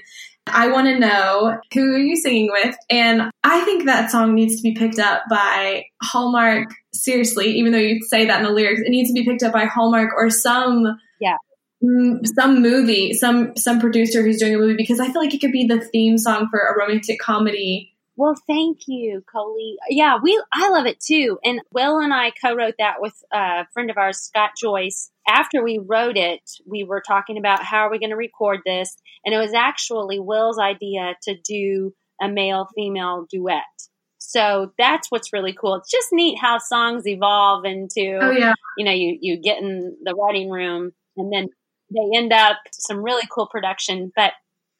[0.46, 2.76] I want to know who are you singing with?
[2.88, 6.68] And I think that song needs to be picked up by Hallmark.
[6.92, 9.52] Seriously, even though you say that in the lyrics, it needs to be picked up
[9.52, 10.96] by Hallmark or some
[11.84, 15.40] Mm, some movie, some some producer who's doing a movie because I feel like it
[15.40, 17.92] could be the theme song for a romantic comedy.
[18.16, 19.76] Well, thank you, Coley.
[19.90, 21.38] Yeah, we I love it too.
[21.44, 25.10] And Will and I co-wrote that with a friend of ours, Scott Joyce.
[25.28, 28.96] After we wrote it, we were talking about how are we going to record this,
[29.24, 33.64] and it was actually Will's idea to do a male female duet.
[34.18, 35.74] So that's what's really cool.
[35.76, 38.54] It's just neat how songs evolve into, oh, yeah.
[38.76, 41.48] you know, you, you get in the writing room and then
[41.90, 44.12] they end up some really cool production.
[44.14, 44.32] But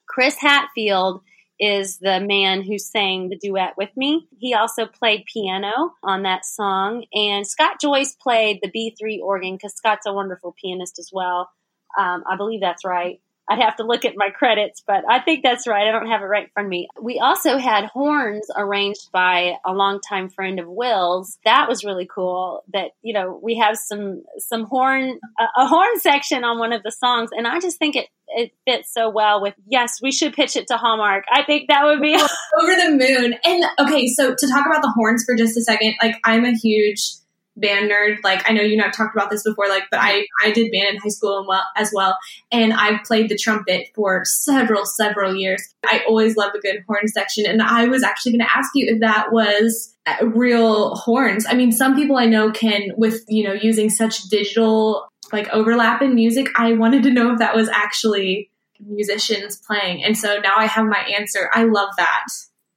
[0.07, 1.21] Chris Hatfield
[1.59, 4.27] is the man who sang the duet with me.
[4.37, 9.75] He also played piano on that song, and Scott Joyce played the B3 organ because
[9.75, 11.49] Scott's a wonderful pianist as well.
[11.97, 13.19] Um, I believe that's right.
[13.49, 15.87] I'd have to look at my credits, but I think that's right.
[15.87, 16.87] I don't have it right in front of me.
[17.01, 21.37] We also had horns arranged by a longtime friend of Will's.
[21.45, 22.63] That was really cool.
[22.73, 26.83] That you know we have some some horn a, a horn section on one of
[26.83, 30.33] the songs, and I just think it it fits so well with yes, we should
[30.33, 31.23] pitch it to Hallmark.
[31.31, 32.15] I think that would be
[32.59, 33.35] over the moon.
[33.45, 36.51] And okay, so to talk about the horns for just a second, like I'm a
[36.51, 37.11] huge
[37.57, 38.17] band nerd.
[38.23, 40.71] Like I know you and I've talked about this before, like, but I, I did
[40.71, 42.17] band in high school and well, as well.
[42.51, 45.61] And I've played the trumpet for several, several years.
[45.85, 47.45] I always love a good horn section.
[47.45, 51.45] And I was actually going to ask you if that was uh, real horns.
[51.47, 56.01] I mean, some people I know can with, you know, using such digital like overlap
[56.01, 56.47] in music.
[56.55, 60.03] I wanted to know if that was actually musicians playing.
[60.03, 61.49] And so now I have my answer.
[61.53, 62.25] I love that.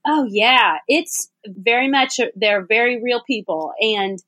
[0.06, 4.18] Oh yeah, it's very much they're very real people and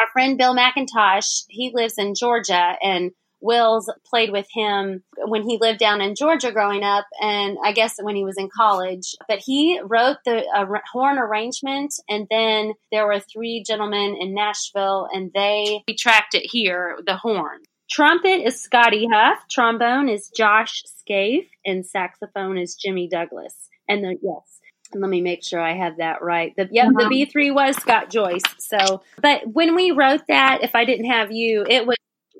[0.00, 3.10] our friend Bill McIntosh, he lives in Georgia and
[3.42, 7.96] Wills played with him when he lived down in Georgia growing up, and I guess
[8.00, 9.14] when he was in college.
[9.28, 15.08] But he wrote the uh, horn arrangement, and then there were three gentlemen in Nashville,
[15.12, 17.60] and they tracked it here, the horn.
[17.90, 23.54] Trumpet is Scotty Huff, trombone is Josh Scaife, and saxophone is Jimmy Douglas.
[23.88, 24.59] And the yes,
[24.94, 26.54] let me make sure I have that right.
[26.56, 28.42] The yep, the B three was Scott Joyce.
[28.58, 31.96] So, but when we wrote that, if I didn't have you, it was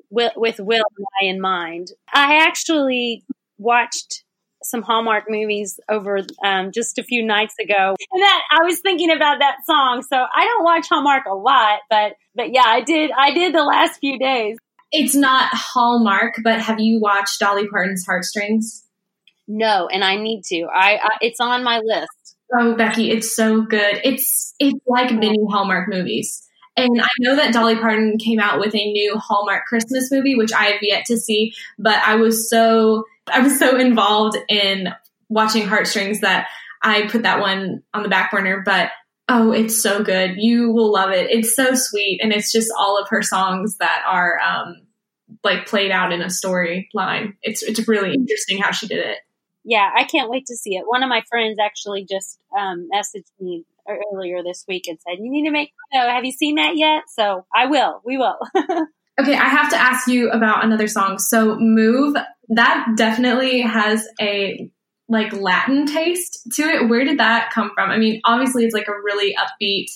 [0.09, 1.91] with, with Will and I in mind.
[2.13, 3.23] I actually
[3.57, 4.23] watched
[4.63, 9.11] some Hallmark movies over um, just a few nights ago, and that I was thinking
[9.11, 10.03] about that song.
[10.03, 13.11] So I don't watch Hallmark a lot, but but yeah, I did.
[13.11, 14.57] I did the last few days.
[14.91, 18.85] It's not Hallmark, but have you watched Dolly Parton's Heartstrings?
[19.47, 20.67] No, and I need to.
[20.73, 22.07] I, I it's on my list.
[22.53, 24.01] Oh, Becky, it's so good.
[24.03, 26.47] It's it's like mini Hallmark movies.
[26.77, 30.53] And I know that Dolly Parton came out with a new Hallmark Christmas movie, which
[30.53, 34.89] I have yet to see, but I was so I was so involved in
[35.29, 36.47] watching Heartstrings that
[36.81, 38.91] I put that one on the back burner, but
[39.29, 40.35] oh, it's so good.
[40.37, 41.29] You will love it.
[41.29, 44.75] It's so sweet and it's just all of her songs that are um
[45.43, 47.35] like played out in a storyline.
[47.41, 49.17] It's it's really interesting how she did it
[49.63, 50.83] yeah, I can't wait to see it.
[50.85, 55.31] One of my friends actually just um, messaged me earlier this week and said, "You
[55.31, 55.71] need to make.
[55.91, 58.01] You know, have you seen that yet?" So I will.
[58.05, 58.39] We will.
[59.19, 61.19] okay, I have to ask you about another song.
[61.19, 62.15] So "Move"
[62.49, 64.69] that definitely has a
[65.07, 66.89] like Latin taste to it.
[66.89, 67.89] Where did that come from?
[67.89, 69.89] I mean, obviously it's like a really upbeat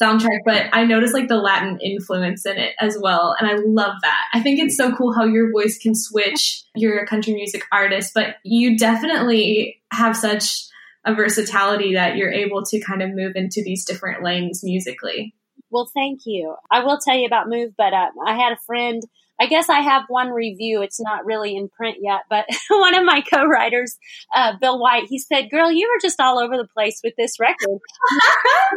[0.00, 3.34] soundtrack, but I noticed like the Latin influence in it as well.
[3.38, 4.24] And I love that.
[4.32, 6.62] I think it's so cool how your voice can switch.
[6.74, 10.66] You're a country music artist, but you definitely have such
[11.04, 15.34] a versatility that you're able to kind of move into these different lanes musically.
[15.70, 16.56] Well, thank you.
[16.70, 19.02] I will tell you about Move, but uh, I had a friend
[19.40, 20.82] I guess I have one review.
[20.82, 23.96] It's not really in print yet, but one of my co-writers,
[24.34, 27.40] uh, Bill White, he said, "Girl, you were just all over the place with this
[27.40, 27.78] record."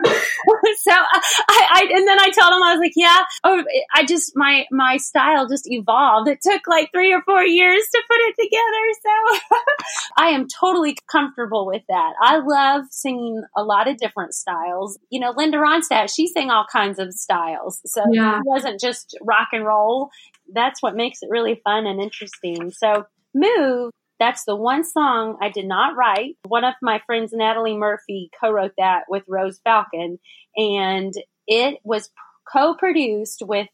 [0.05, 4.31] so I, I, and then I told him I was like, "Yeah, oh, I just
[4.35, 6.29] my my style just evolved.
[6.29, 9.55] It took like three or four years to put it together." So
[10.17, 12.13] I am totally comfortable with that.
[12.21, 14.97] I love singing a lot of different styles.
[15.09, 18.37] You know, Linda Ronstadt, she sang all kinds of styles, so yeah.
[18.37, 20.09] it wasn't just rock and roll
[20.51, 22.71] that's what makes it really fun and interesting.
[22.71, 26.37] So, Move, that's the one song I did not write.
[26.47, 30.19] One of my friends, Natalie Murphy, co wrote that with Rose Falcon,
[30.55, 31.13] and
[31.47, 32.09] it was
[32.51, 33.67] co produced with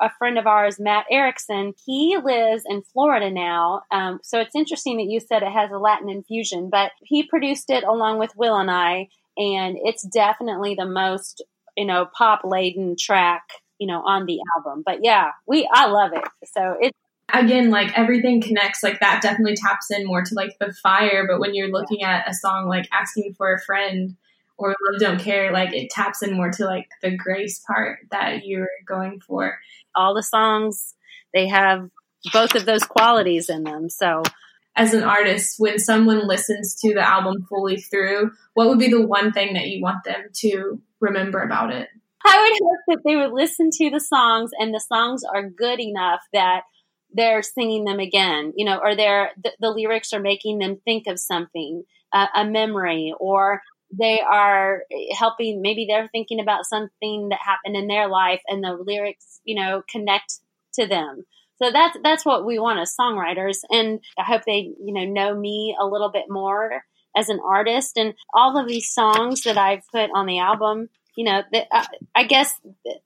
[0.00, 1.74] a friend of ours, Matt Erickson.
[1.84, 3.82] He lives in Florida now.
[3.90, 7.68] Um, so it's interesting that you said it has a Latin infusion, but he produced
[7.70, 11.44] it along with Will and I, and it's definitely the most,
[11.76, 13.42] you know, pop laden track
[13.82, 14.84] you know, on the album.
[14.86, 16.22] But yeah, we I love it.
[16.44, 16.96] So it's
[17.32, 21.40] again like everything connects like that definitely taps in more to like the fire but
[21.40, 22.18] when you're looking yeah.
[22.18, 24.16] at a song like asking for a friend
[24.58, 28.44] or love don't care like it taps in more to like the grace part that
[28.44, 29.58] you're going for
[29.94, 30.94] all the songs
[31.32, 31.88] they have
[32.34, 34.22] both of those qualities in them so
[34.76, 39.06] as an artist when someone listens to the album fully through what would be the
[39.06, 41.88] one thing that you want them to remember about it
[42.24, 45.80] I would hope that they would listen to the songs and the songs are good
[45.80, 46.62] enough that
[47.14, 51.06] they're singing them again, you know, or they're, the, the lyrics are making them think
[51.06, 53.62] of something, uh, a memory, or
[53.92, 54.84] they are
[55.16, 59.54] helping, maybe they're thinking about something that happened in their life and the lyrics, you
[59.54, 60.38] know, connect
[60.74, 61.24] to them.
[61.62, 65.38] So that's that's what we want as songwriters, and I hope they you know know
[65.38, 66.82] me a little bit more
[67.16, 70.88] as an artist, and all of these songs that I've put on the album.
[71.16, 71.84] You know, uh,
[72.14, 72.58] I guess,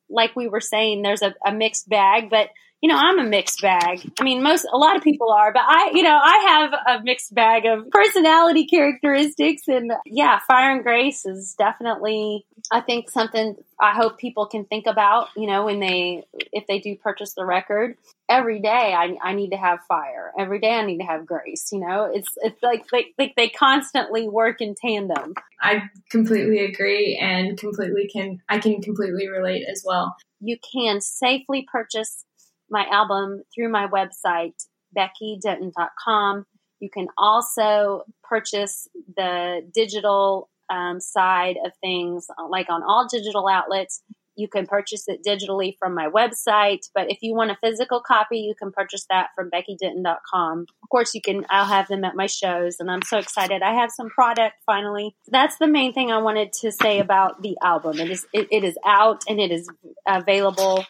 [0.08, 2.50] like we were saying, there's a, a mixed bag, but
[2.82, 4.00] you know, I'm a mixed bag.
[4.20, 7.02] I mean, most, a lot of people are, but I, you know, I have a
[7.02, 9.62] mixed bag of personality characteristics.
[9.66, 14.86] And yeah, Fire and Grace is definitely, I think, something I hope people can think
[14.86, 17.96] about, you know, when they, if they do purchase the record.
[18.28, 20.32] Every day I, I need to have fire.
[20.38, 21.68] Every day I need to have grace.
[21.70, 25.34] You know, it's it's like they like they constantly work in tandem.
[25.62, 30.16] I completely agree and completely can I can completely relate as well.
[30.40, 32.25] You can safely purchase
[32.70, 34.54] my album through my website,
[34.96, 36.46] beckydenton.com.
[36.80, 44.02] You can also purchase the digital um, side of things, like on all digital outlets.
[44.38, 48.38] You can purchase it digitally from my website, but if you want a physical copy,
[48.40, 50.66] you can purchase that from beckydenton.com.
[50.82, 53.62] Of course, you can, I'll have them at my shows, and I'm so excited.
[53.62, 55.16] I have some product finally.
[55.28, 57.98] That's the main thing I wanted to say about the album.
[57.98, 59.70] It is, it, it is out and it is
[60.06, 60.84] available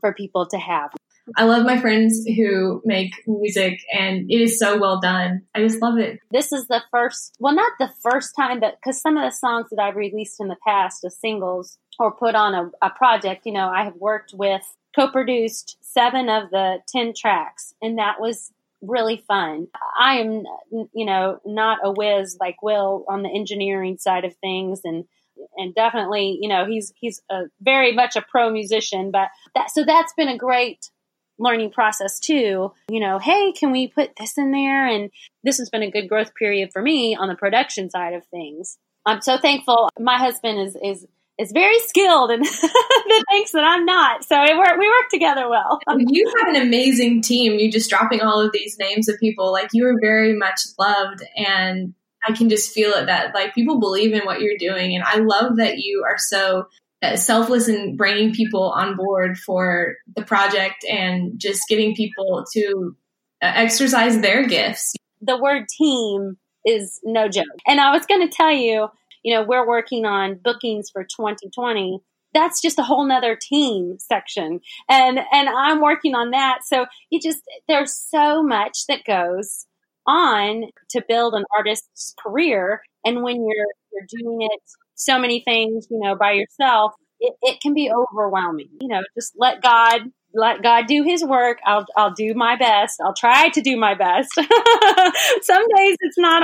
[0.00, 0.90] for people to have.
[1.34, 5.42] I love my friends who make music and it is so well done.
[5.54, 6.20] I just love it.
[6.30, 9.66] This is the first, well, not the first time, but because some of the songs
[9.70, 13.52] that I've released in the past as singles or put on a, a project, you
[13.52, 14.62] know, I have worked with,
[14.94, 19.68] co produced seven of the 10 tracks, and that was really fun.
[19.98, 24.82] I am, you know, not a whiz like Will on the engineering side of things
[24.84, 25.04] and
[25.56, 29.10] and definitely, you know, he's he's a, very much a pro musician.
[29.10, 30.90] But that so that's been a great
[31.38, 32.72] learning process too.
[32.90, 34.86] You know, hey, can we put this in there?
[34.86, 35.10] And
[35.44, 38.78] this has been a good growth period for me on the production side of things.
[39.04, 39.88] I'm so thankful.
[39.98, 41.06] My husband is is
[41.38, 44.24] is very skilled and the things that I'm not.
[44.24, 45.80] So we work, we work together well.
[45.98, 47.58] you have an amazing team.
[47.58, 49.52] You just dropping all of these names of people.
[49.52, 51.94] Like you are very much loved and
[52.26, 54.94] I can just feel it that like people believe in what you're doing.
[54.94, 56.66] And I love that you are so
[57.02, 62.96] uh, selfless in bringing people on board for the project and just getting people to
[63.42, 64.94] uh, exercise their gifts.
[65.20, 67.44] The word team is no joke.
[67.66, 68.88] And I was going to tell you,
[69.22, 72.00] you know, we're working on bookings for 2020
[72.34, 74.60] that's just a whole nother team section
[74.90, 79.66] and and i'm working on that so you just there's so much that goes
[80.06, 82.80] on to build an artist's career.
[83.04, 84.60] And when you're you're doing it
[84.94, 88.68] so many things, you know, by yourself, it, it can be overwhelming.
[88.80, 90.02] You know, just let God
[90.34, 91.58] let God do his work.
[91.64, 93.00] I'll I'll do my best.
[93.04, 94.28] I'll try to do my best.
[94.34, 96.42] Some days it's not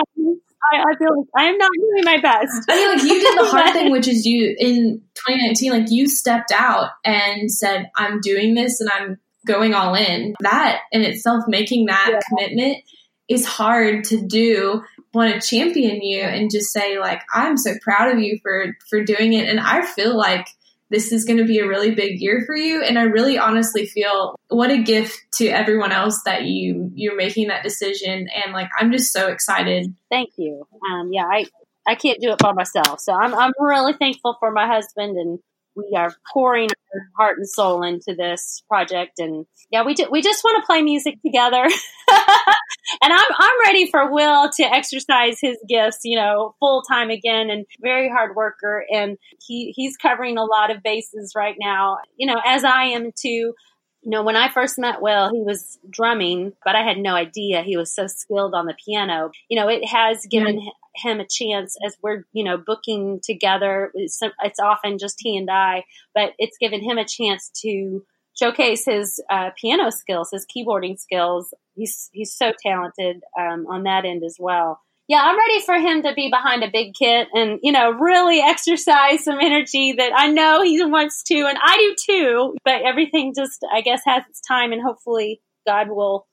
[0.73, 2.67] I, I, feel like I'm not doing my best.
[2.69, 6.09] I mean, like you did the hard thing, which is you in 2019, like you
[6.09, 11.45] stepped out and said, "I'm doing this and I'm going all in." That in itself,
[11.49, 12.21] making that yeah.
[12.29, 12.85] commitment
[13.33, 14.83] is hard to do
[15.15, 19.05] want to champion you and just say like i'm so proud of you for for
[19.05, 19.49] doing it.
[19.49, 20.47] And i feel like
[20.91, 22.83] this is going to be a really big year for you.
[22.83, 27.49] And i really honestly feel what a gift to everyone else that you you're making
[27.49, 28.29] that decision.
[28.45, 29.95] And like i'm just so excited.
[30.11, 30.67] Thank you.
[30.93, 31.47] Um yeah i
[31.87, 33.01] i can't do it by myself.
[33.01, 35.39] So i'm i'm really thankful for my husband and
[35.75, 39.19] we are pouring our heart and soul into this project.
[39.19, 41.67] And yeah we, do, we just want to play music together.
[43.01, 47.49] And I'm, I'm ready for will to exercise his gifts you know full time again
[47.49, 48.85] and very hard worker.
[48.93, 51.99] And he he's covering a lot of bases right now.
[52.17, 53.55] You know as i am too.
[54.05, 57.63] You know, when I first met Will, he was drumming, but I had no idea.
[57.63, 59.31] He was so skilled on the piano.
[59.49, 60.61] You know, it has given
[60.97, 63.91] him a chance as we're, you know, booking together.
[63.95, 65.85] It's, it's, often just he and I,
[66.15, 71.53] but it's given him a chance to showcase his uh, piano skills, his keyboarding skills.
[71.75, 76.03] He's he's so talented um, on that end as well yeah, I'm ready for him
[76.05, 80.29] to be behind a big kit and, you know, really exercise some energy that I
[80.29, 82.55] know he wants to and I do too.
[82.65, 86.27] But everything just, I guess, has its time and hopefully God will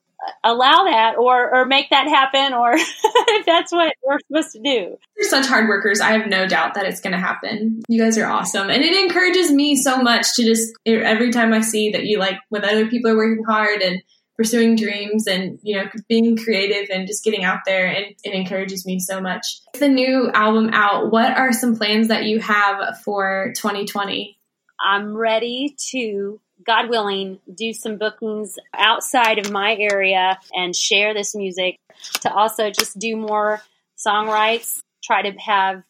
[0.43, 4.97] allow that or, or make that happen or if that's what we're supposed to do.
[5.17, 6.01] You're such hard workers.
[6.01, 7.81] I have no doubt that it's going to happen.
[7.87, 8.69] You guys are awesome.
[8.69, 12.37] And it encourages me so much to just, every time I see that you like,
[12.49, 14.01] when other people are working hard and
[14.39, 18.85] pursuing dreams and you know being creative and just getting out there and it encourages
[18.85, 23.01] me so much With the new album out what are some plans that you have
[23.03, 24.39] for 2020
[24.79, 31.35] i'm ready to god willing do some bookings outside of my area and share this
[31.35, 31.77] music
[32.21, 33.61] to also just do more
[33.97, 35.83] songwrites try to have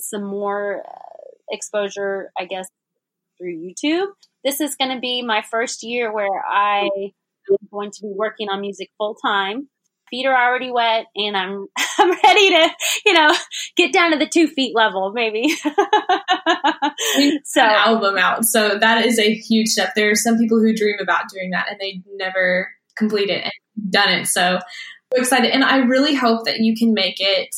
[0.00, 0.98] some more uh,
[1.50, 2.66] exposure i guess
[3.38, 4.08] through YouTube.
[4.44, 6.88] This is going to be my first year where I
[7.50, 9.68] am going to be working on music full time.
[10.10, 11.66] Feet are already wet, and I'm
[11.98, 12.70] I'm ready to
[13.06, 13.34] you know
[13.76, 15.48] get down to the two feet level, maybe.
[17.44, 19.94] so album out, so that is a huge step.
[19.94, 23.92] There are some people who dream about doing that, and they never complete it and
[23.92, 24.26] done it.
[24.26, 24.58] So
[25.14, 27.54] excited, and I really hope that you can make it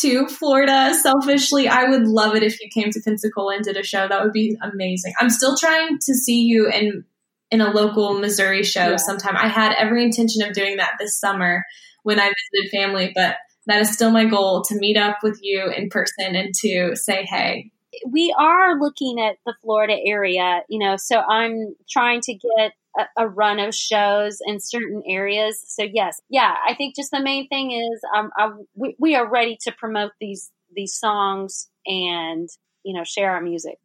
[0.00, 0.94] to Florida.
[0.94, 4.06] Selfishly, I would love it if you came to Pensacola and did a show.
[4.08, 5.14] That would be amazing.
[5.18, 7.04] I'm still trying to see you in
[7.50, 8.96] in a local Missouri show yeah.
[8.96, 9.36] sometime.
[9.36, 11.64] I had every intention of doing that this summer
[12.02, 13.36] when I visited family, but
[13.66, 17.24] that is still my goal to meet up with you in person and to say
[17.24, 17.70] hey.
[18.06, 23.24] We are looking at the Florida area, you know, so I'm trying to get a,
[23.24, 25.62] a run of shows in certain areas.
[25.66, 29.28] So yes, yeah, I think just the main thing is um, I, we, we are
[29.28, 32.48] ready to promote these these songs and
[32.84, 33.78] you know share our music.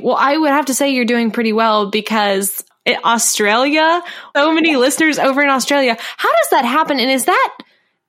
[0.00, 4.02] Well, I would have to say you're doing pretty well because Australia,
[4.34, 5.96] so many listeners over in Australia.
[6.16, 6.98] How does that happen?
[6.98, 7.58] And is that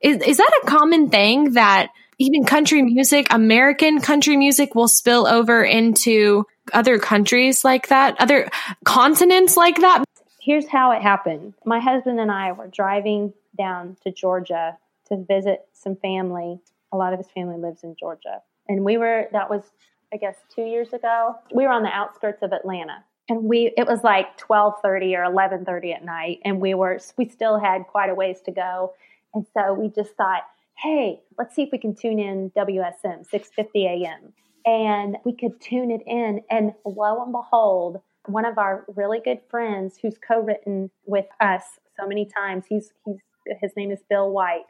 [0.02, 5.28] is, is that a common thing that even country music, American country music will spill
[5.28, 8.50] over into other countries like that, other
[8.84, 10.04] continents like that?
[10.42, 11.54] here's how it happened.
[11.66, 16.60] My husband and I were driving down to Georgia to visit some family.
[16.92, 18.42] A lot of his family lives in Georgia.
[18.68, 19.64] And we were, that was,
[20.12, 21.36] I guess, two years ago.
[21.54, 23.04] We were on the outskirts of Atlanta.
[23.32, 26.40] And we, it was like 1230 or 1130 at night.
[26.44, 28.92] And we were, we still had quite a ways to go.
[29.34, 30.42] And so we just thought,
[30.78, 34.34] hey, let's see if we can tune in WSM, 650 AM.
[34.66, 36.42] And we could tune it in.
[36.50, 41.64] And lo and behold, one of our really good friends who's co-written with us
[41.98, 42.66] so many times.
[42.68, 43.22] He's he's
[43.62, 44.66] his name is Bill White.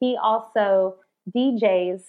[0.00, 0.96] He also
[1.36, 2.00] DJs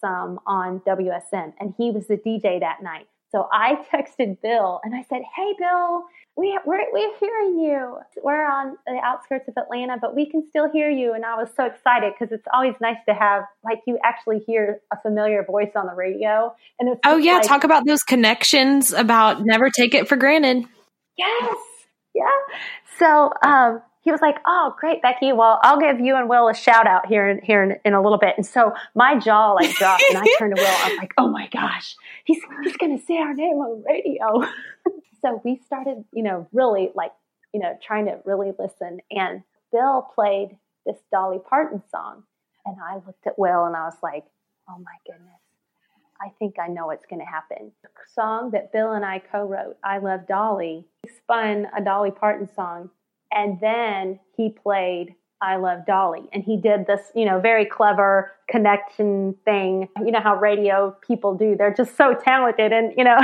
[0.00, 3.08] some on WSM, and he was the DJ that night.
[3.32, 6.04] So I texted Bill and I said, "Hey, Bill,
[6.36, 7.98] we we're, we're hearing you.
[8.22, 11.48] We're on the outskirts of Atlanta, but we can still hear you." And I was
[11.56, 15.72] so excited because it's always nice to have like you actually hear a familiar voice
[15.76, 16.54] on the radio.
[16.78, 18.92] And it's oh yeah, like, talk about those connections.
[18.92, 20.64] About never take it for granted.
[21.16, 21.56] Yes,
[22.14, 22.24] yeah.
[22.98, 25.32] So um, he was like, "Oh, great, Becky.
[25.32, 28.02] Well, I'll give you and Will a shout out here in, here in, in a
[28.02, 30.76] little bit." And so my jaw like dropped, and I turned to Will.
[30.82, 31.94] I'm like, "Oh my gosh,
[32.34, 34.48] he's he's going to say our name on the radio."
[35.22, 37.12] so we started, you know, really like,
[37.52, 39.00] you know, trying to really listen.
[39.10, 40.56] And Bill played
[40.86, 42.24] this Dolly Parton song,
[42.64, 44.24] and I looked at Will and I was like,
[44.68, 45.34] "Oh my goodness."
[46.22, 47.72] I think I know what's going to happen.
[47.82, 52.10] The song that Bill and I co wrote, I Love Dolly, he spun a Dolly
[52.10, 52.90] Parton song
[53.32, 56.28] and then he played I Love Dolly.
[56.32, 59.88] And he did this, you know, very clever connection thing.
[60.04, 61.56] You know how radio people do.
[61.56, 63.18] They're just so talented and, you know.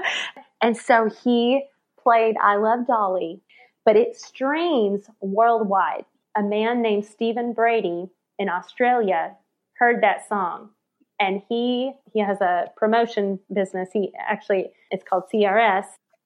[0.62, 1.64] and so he
[2.02, 3.40] played I Love Dolly,
[3.84, 6.04] but it streams worldwide.
[6.36, 8.08] A man named Stephen Brady
[8.38, 9.36] in Australia
[9.78, 10.70] heard that song
[11.22, 13.88] and he he has a promotion business.
[13.92, 15.84] He actually it's called CRS.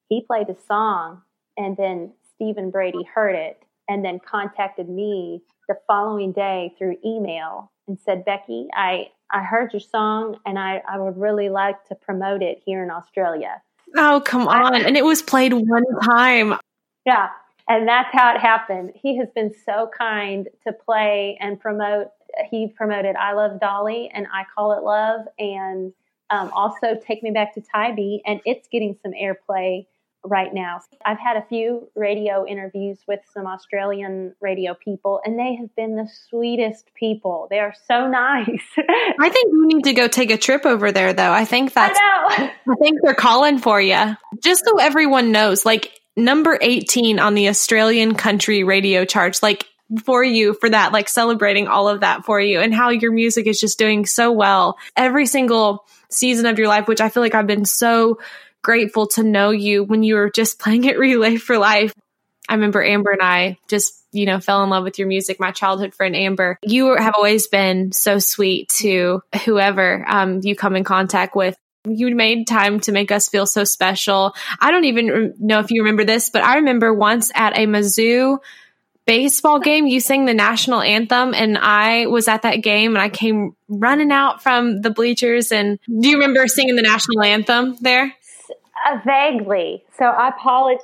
[0.09, 1.21] He played a song
[1.57, 7.71] and then Stephen Brady heard it and then contacted me the following day through email
[7.87, 11.95] and said, Becky, I, I heard your song and I, I would really like to
[11.95, 13.61] promote it here in Australia.
[13.95, 14.75] Oh, come on.
[14.75, 16.55] I, and it was played one time.
[17.05, 17.29] Yeah.
[17.69, 18.91] And that's how it happened.
[18.95, 22.07] He has been so kind to play and promote.
[22.49, 25.93] He promoted I Love Dolly and I Call It Love and
[26.29, 28.21] um, also Take Me Back to Tybee.
[28.25, 29.85] And it's getting some airplay
[30.23, 30.81] right now.
[31.05, 35.95] I've had a few radio interviews with some Australian radio people, and they have been
[35.95, 37.47] the sweetest people.
[37.49, 38.47] They are so nice.
[39.19, 41.31] I think you need to go take a trip over there, though.
[41.31, 41.97] I think that's.
[42.01, 44.15] I, I think they're calling for you.
[44.43, 49.65] Just so everyone knows, like number 18 on the Australian country radio charts, like
[50.03, 53.47] for you for that, like celebrating all of that for you and how your music
[53.47, 57.35] is just doing so well every single season of your life, which I feel like
[57.35, 58.19] I've been so
[58.67, 61.93] grateful to know you when you were just playing at Relay for Life.
[62.49, 65.39] I remember Amber and I just, you know, fell in love with your music.
[65.39, 70.75] My childhood friend Amber, you have always been so sweet to whoever um, you come
[70.75, 71.55] in contact with.
[71.85, 74.35] You made time to make us feel so special.
[74.59, 78.39] I don't even know if you remember this, but I remember once at a Mizzou
[79.05, 83.07] baseball game, you sang the national anthem, and I was at that game and I
[83.07, 85.53] came running out from the bleachers.
[85.53, 88.13] And do you remember singing the national anthem there?
[88.85, 89.83] Uh, vaguely.
[89.97, 90.81] So I apologize.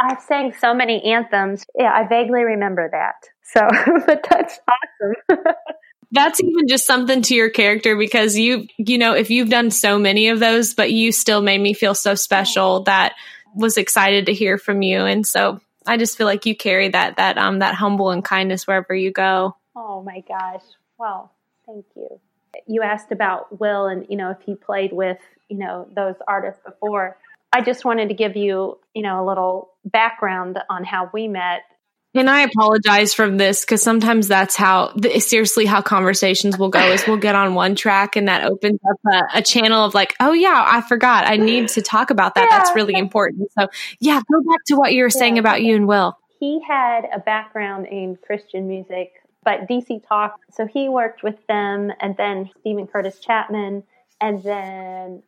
[0.00, 1.64] I've sang so many anthems.
[1.74, 3.14] Yeah, I vaguely remember that.
[3.42, 3.60] So,
[4.06, 5.44] but that's awesome.
[6.12, 9.98] that's even just something to your character because you you know if you've done so
[9.98, 13.14] many of those but you still made me feel so special that
[13.54, 17.16] was excited to hear from you and so i just feel like you carry that
[17.16, 20.62] that um that humble and kindness wherever you go oh my gosh
[20.96, 21.32] well
[21.66, 22.20] thank you
[22.66, 26.60] you asked about will and you know if he played with you know those artists
[26.64, 27.16] before
[27.52, 31.62] i just wanted to give you you know a little background on how we met
[32.16, 37.06] and I apologize from this because sometimes that's how, seriously, how conversations will go is
[37.06, 40.32] we'll get on one track and that opens up a, a channel of like, oh
[40.32, 41.26] yeah, I forgot.
[41.26, 42.48] I need to talk about that.
[42.50, 42.58] Yeah.
[42.58, 43.50] That's really important.
[43.58, 43.68] So
[44.00, 45.40] yeah, go back to what you were saying yeah.
[45.40, 46.16] about you and Will.
[46.40, 49.12] He had a background in Christian music,
[49.46, 50.38] but DC Talk.
[50.50, 53.82] So he worked with them and then Steven Curtis Chapman
[54.20, 55.22] and then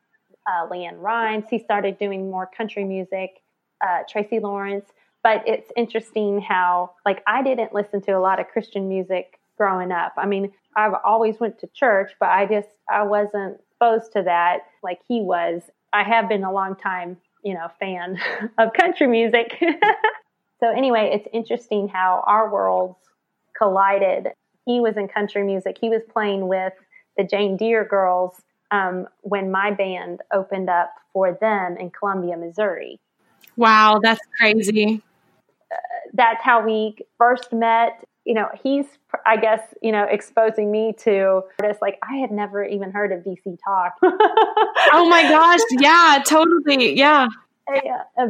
[0.47, 1.47] uh, LeAnn Rimes.
[1.49, 3.41] He started doing more country music.
[3.81, 4.91] Uh, Tracy Lawrence
[5.23, 9.93] but it's interesting how like I didn't listen to a lot of Christian music growing
[9.93, 10.15] up.
[10.17, 14.61] I mean, I've always went to church, but I just I wasn't exposed to that
[14.83, 15.63] like he was.
[15.93, 18.19] I have been a long time, you know, fan
[18.59, 19.57] of country music.
[20.61, 22.99] so anyway, it's interesting how our worlds
[23.59, 24.29] collided.
[24.65, 25.77] He was in country music.
[25.81, 26.73] He was playing with
[27.17, 28.41] the JaneDear girls
[28.71, 33.01] um, when my band opened up for them in Columbia, Missouri.
[33.57, 35.03] Wow, that's crazy
[36.13, 38.05] that's how we first met.
[38.25, 38.85] You know, he's,
[39.25, 43.21] I guess, you know, exposing me to artists like I had never even heard of
[43.21, 43.95] DC Talk.
[44.03, 45.61] oh my gosh.
[45.71, 46.97] Yeah, totally.
[46.97, 47.29] Yeah.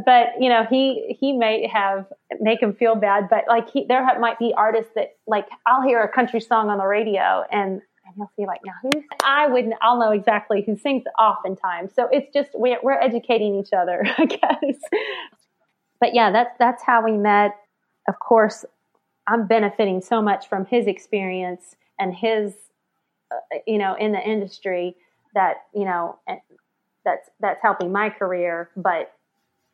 [0.04, 2.06] But you know he he may have
[2.40, 6.02] make him feel bad, but like he there might be artists that like I'll hear
[6.02, 9.74] a country song on the radio and and he'll be like, now who's I wouldn't
[9.80, 11.92] I'll know exactly who sings oftentimes.
[11.94, 14.80] So it's just we're, we're educating each other, I guess.
[16.00, 17.54] But yeah, that's that's how we met
[18.08, 18.64] of course,
[19.28, 22.54] I'm benefiting so much from his experience and his,
[23.30, 24.96] uh, you know, in the industry
[25.34, 26.18] that you know
[27.04, 28.70] that's that's helping my career.
[28.76, 29.12] But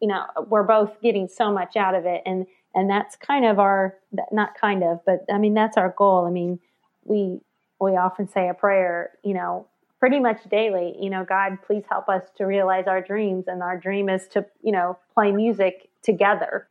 [0.04, 2.44] you know, we're both getting so much out of it, and
[2.74, 3.94] and that's kind of our
[4.30, 6.26] not kind of, but I mean that's our goal.
[6.26, 6.60] I mean,
[7.04, 7.40] we
[7.80, 9.66] we often say a prayer, you know,
[10.00, 10.94] pretty much daily.
[11.00, 14.44] You know, God, please help us to realize our dreams, and our dream is to
[14.62, 16.68] you know play music together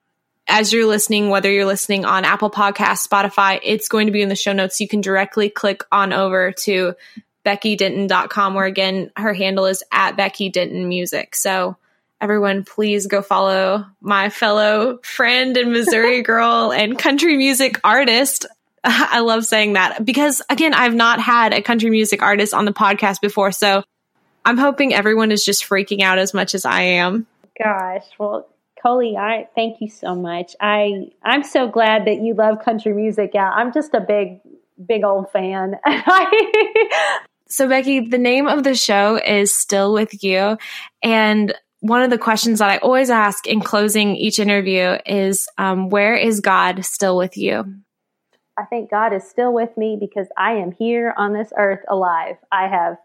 [0.47, 4.29] as you're listening, whether you're listening on Apple Podcast, Spotify, it's going to be in
[4.29, 4.79] the show notes.
[4.79, 6.93] You can directly click on over to
[7.45, 11.33] BeckyDenton.com, where again, her handle is at Becky Music.
[11.33, 11.77] So
[12.23, 18.45] everyone, please go follow my fellow friend and Missouri girl and country music artist.
[18.85, 22.71] I love saying that because again, I've not had a country music artist on the
[22.71, 23.51] podcast before.
[23.51, 23.83] So
[24.45, 27.27] I'm hoping everyone is just freaking out as much as I am.
[27.61, 28.47] Gosh, well,
[28.83, 30.55] Kohlie, I thank you so much.
[30.61, 33.31] I I'm so glad that you love country music.
[33.33, 34.39] Yeah, I'm just a big
[34.85, 35.77] big old fan.
[37.49, 40.57] so Becky, the name of the show is Still with You
[41.01, 41.53] and
[41.83, 46.15] one of the questions that I always ask in closing each interview is um, where
[46.15, 47.65] is God still with you?
[48.57, 52.37] I think God is still with me because I am here on this earth alive.
[52.53, 52.95] I have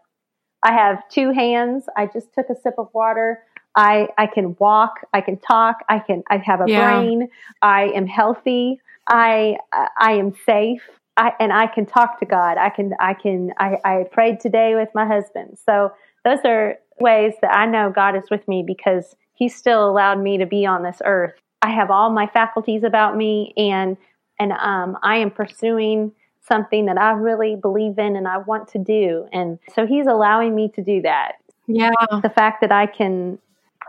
[0.63, 1.87] I have two hands.
[1.97, 3.43] I just took a sip of water.
[3.75, 7.01] I I can walk, I can talk, I can I have a yeah.
[7.01, 7.27] brain,
[7.61, 10.83] I am healthy, I I am safe.
[11.17, 12.57] I, and I can talk to God.
[12.57, 15.57] I can, I can, I, I prayed today with my husband.
[15.65, 15.91] So
[16.23, 20.37] those are ways that I know God is with me because He still allowed me
[20.37, 21.33] to be on this earth.
[21.61, 23.97] I have all my faculties about me, and
[24.39, 26.13] and um, I am pursuing
[26.47, 29.27] something that I really believe in and I want to do.
[29.31, 31.33] And so He's allowing me to do that.
[31.67, 31.91] Yeah,
[32.23, 33.37] the fact that I can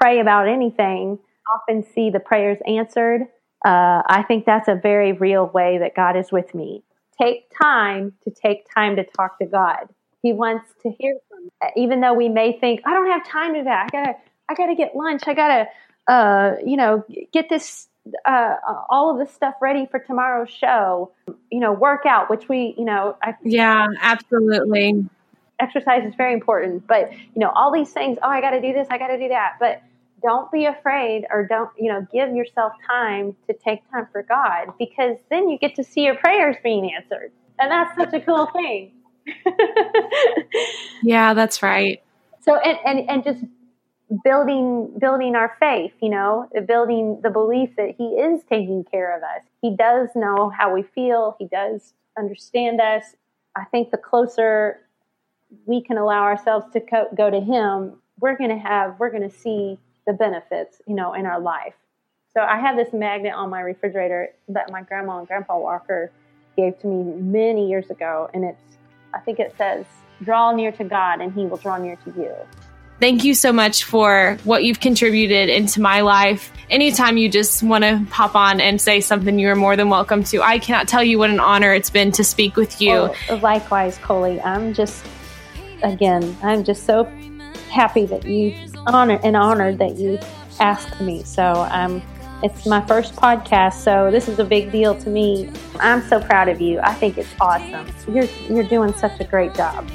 [0.00, 1.18] pray about anything,
[1.54, 3.22] often see the prayers answered.
[3.64, 6.82] Uh, I think that's a very real way that God is with me.
[7.20, 9.88] Take time to take time to talk to God.
[10.22, 11.16] He wants to hear.
[11.76, 13.86] Even though we may think, I don't have time to that.
[13.86, 14.14] I gotta,
[14.48, 15.22] I gotta get lunch.
[15.26, 15.66] I gotta,
[16.06, 17.88] uh, you know, get this,
[18.26, 18.54] uh,
[18.88, 21.12] all of this stuff ready for tomorrow's show.
[21.50, 25.06] You know, workout, which we, you know, I, yeah, absolutely.
[25.58, 28.18] Exercise is very important, but you know, all these things.
[28.22, 28.88] Oh, I got to do this.
[28.90, 29.56] I got to do that.
[29.60, 29.82] But
[30.22, 34.72] don't be afraid or don't, you know, give yourself time to take time for God
[34.78, 37.32] because then you get to see your prayers being answered.
[37.58, 38.92] And that's such a cool thing.
[41.02, 42.02] yeah, that's right.
[42.42, 43.44] So and, and and just
[44.24, 49.22] building building our faith, you know, building the belief that he is taking care of
[49.22, 49.42] us.
[49.62, 53.04] He does know how we feel, he does understand us.
[53.56, 54.80] I think the closer
[55.66, 59.28] we can allow ourselves to co- go to him, we're going to have we're going
[59.28, 61.74] to see the benefits, you know, in our life.
[62.32, 66.12] So I have this magnet on my refrigerator that my grandma and grandpa Walker
[66.56, 68.78] gave to me many years ago, and it's
[69.14, 69.84] I think it says,
[70.22, 72.34] draw near to God and he will draw near to you.
[73.00, 76.52] Thank you so much for what you've contributed into my life.
[76.68, 80.22] Anytime you just want to pop on and say something, you are more than welcome
[80.24, 80.42] to.
[80.42, 83.10] I cannot tell you what an honor it's been to speak with you.
[83.30, 84.44] Oh, likewise, Kohlie.
[84.44, 85.02] I'm just,
[85.82, 87.04] again, I'm just so
[87.70, 88.54] happy that you
[88.86, 90.18] honor and honored that you
[90.58, 91.22] asked me.
[91.22, 92.02] So um,
[92.42, 95.50] it's my first podcast, so this is a big deal to me.
[95.78, 96.80] I'm so proud of you.
[96.82, 97.86] I think it's awesome.
[98.08, 99.88] You're you're doing such a great job.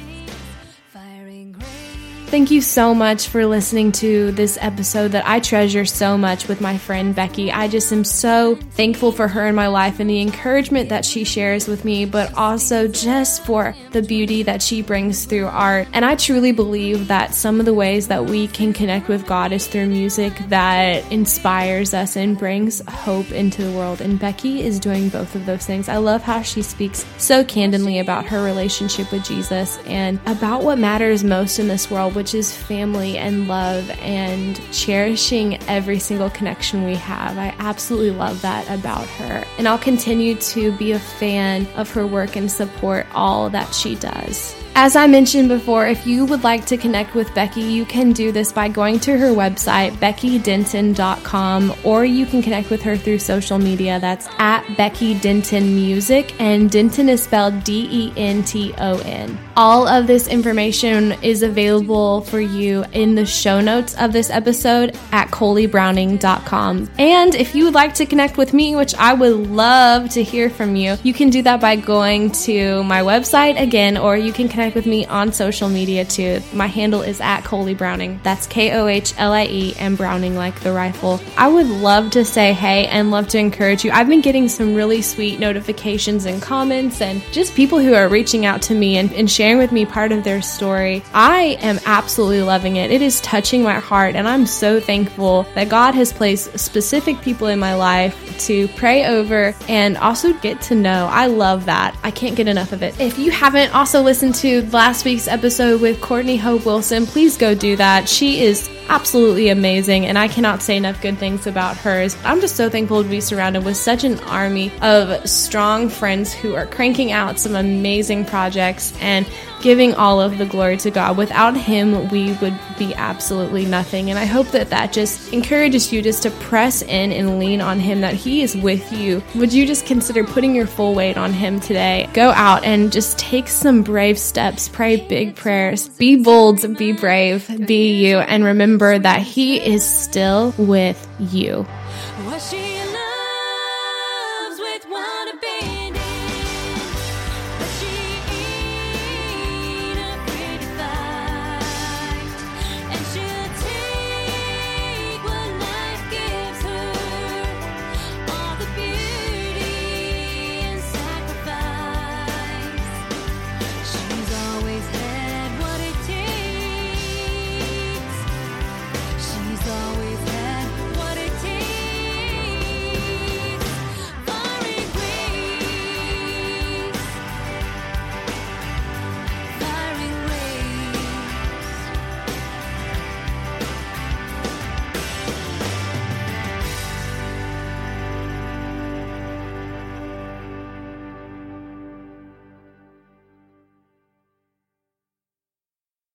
[2.26, 6.60] Thank you so much for listening to this episode that I treasure so much with
[6.60, 7.52] my friend Becky.
[7.52, 11.22] I just am so thankful for her in my life and the encouragement that she
[11.22, 15.86] shares with me, but also just for the beauty that she brings through art.
[15.92, 19.52] And I truly believe that some of the ways that we can connect with God
[19.52, 24.00] is through music that inspires us and brings hope into the world.
[24.00, 25.88] And Becky is doing both of those things.
[25.88, 30.80] I love how she speaks so candidly about her relationship with Jesus and about what
[30.80, 36.82] matters most in this world which is family and love and cherishing every single connection
[36.84, 37.38] we have.
[37.38, 39.44] I absolutely love that about her.
[39.58, 43.94] And I'll continue to be a fan of her work and support all that she
[43.94, 44.56] does.
[44.74, 48.32] As I mentioned before, if you would like to connect with Becky, you can do
[48.32, 53.60] this by going to her website, beckydenton.com, or you can connect with her through social
[53.60, 54.00] media.
[54.00, 59.38] That's at Becky Denton Music, and Denton is spelled D E N T O N.
[59.58, 64.94] All of this information is available for you in the show notes of this episode
[65.12, 66.90] at kohliebrowning.com.
[66.98, 70.50] And if you would like to connect with me, which I would love to hear
[70.50, 74.50] from you, you can do that by going to my website again, or you can
[74.50, 76.42] connect with me on social media too.
[76.52, 78.20] My handle is at Kohlie Browning.
[78.24, 81.18] That's K O H L I E and Browning like the rifle.
[81.38, 83.90] I would love to say hey and love to encourage you.
[83.90, 88.44] I've been getting some really sweet notifications and comments and just people who are reaching
[88.44, 91.02] out to me and, and sharing with me part of their story.
[91.14, 92.90] I am absolutely loving it.
[92.90, 97.46] It is touching my heart and I'm so thankful that God has placed specific people
[97.46, 101.08] in my life to pray over and also get to know.
[101.10, 101.96] I love that.
[102.02, 102.98] I can't get enough of it.
[103.00, 107.54] If you haven't also listened to last week's episode with Courtney Hope Wilson, please go
[107.54, 108.08] do that.
[108.08, 112.16] She is absolutely amazing, and I cannot say enough good things about hers.
[112.24, 116.54] I'm just so thankful to be surrounded with such an army of strong friends who
[116.54, 119.26] are cranking out some amazing projects and
[119.62, 121.16] giving all of the glory to God.
[121.16, 124.10] Without Him, we would be absolutely nothing.
[124.10, 127.80] And I hope that that just encourages you just to press in and lean on
[127.80, 129.22] Him, that He is with you.
[129.34, 132.08] Would you just consider putting your full weight on Him today?
[132.12, 137.66] Go out and just take some brave steps, pray big prayers, be bold, be brave,
[137.66, 138.44] be you, and
[138.80, 141.66] remember that He is still with you.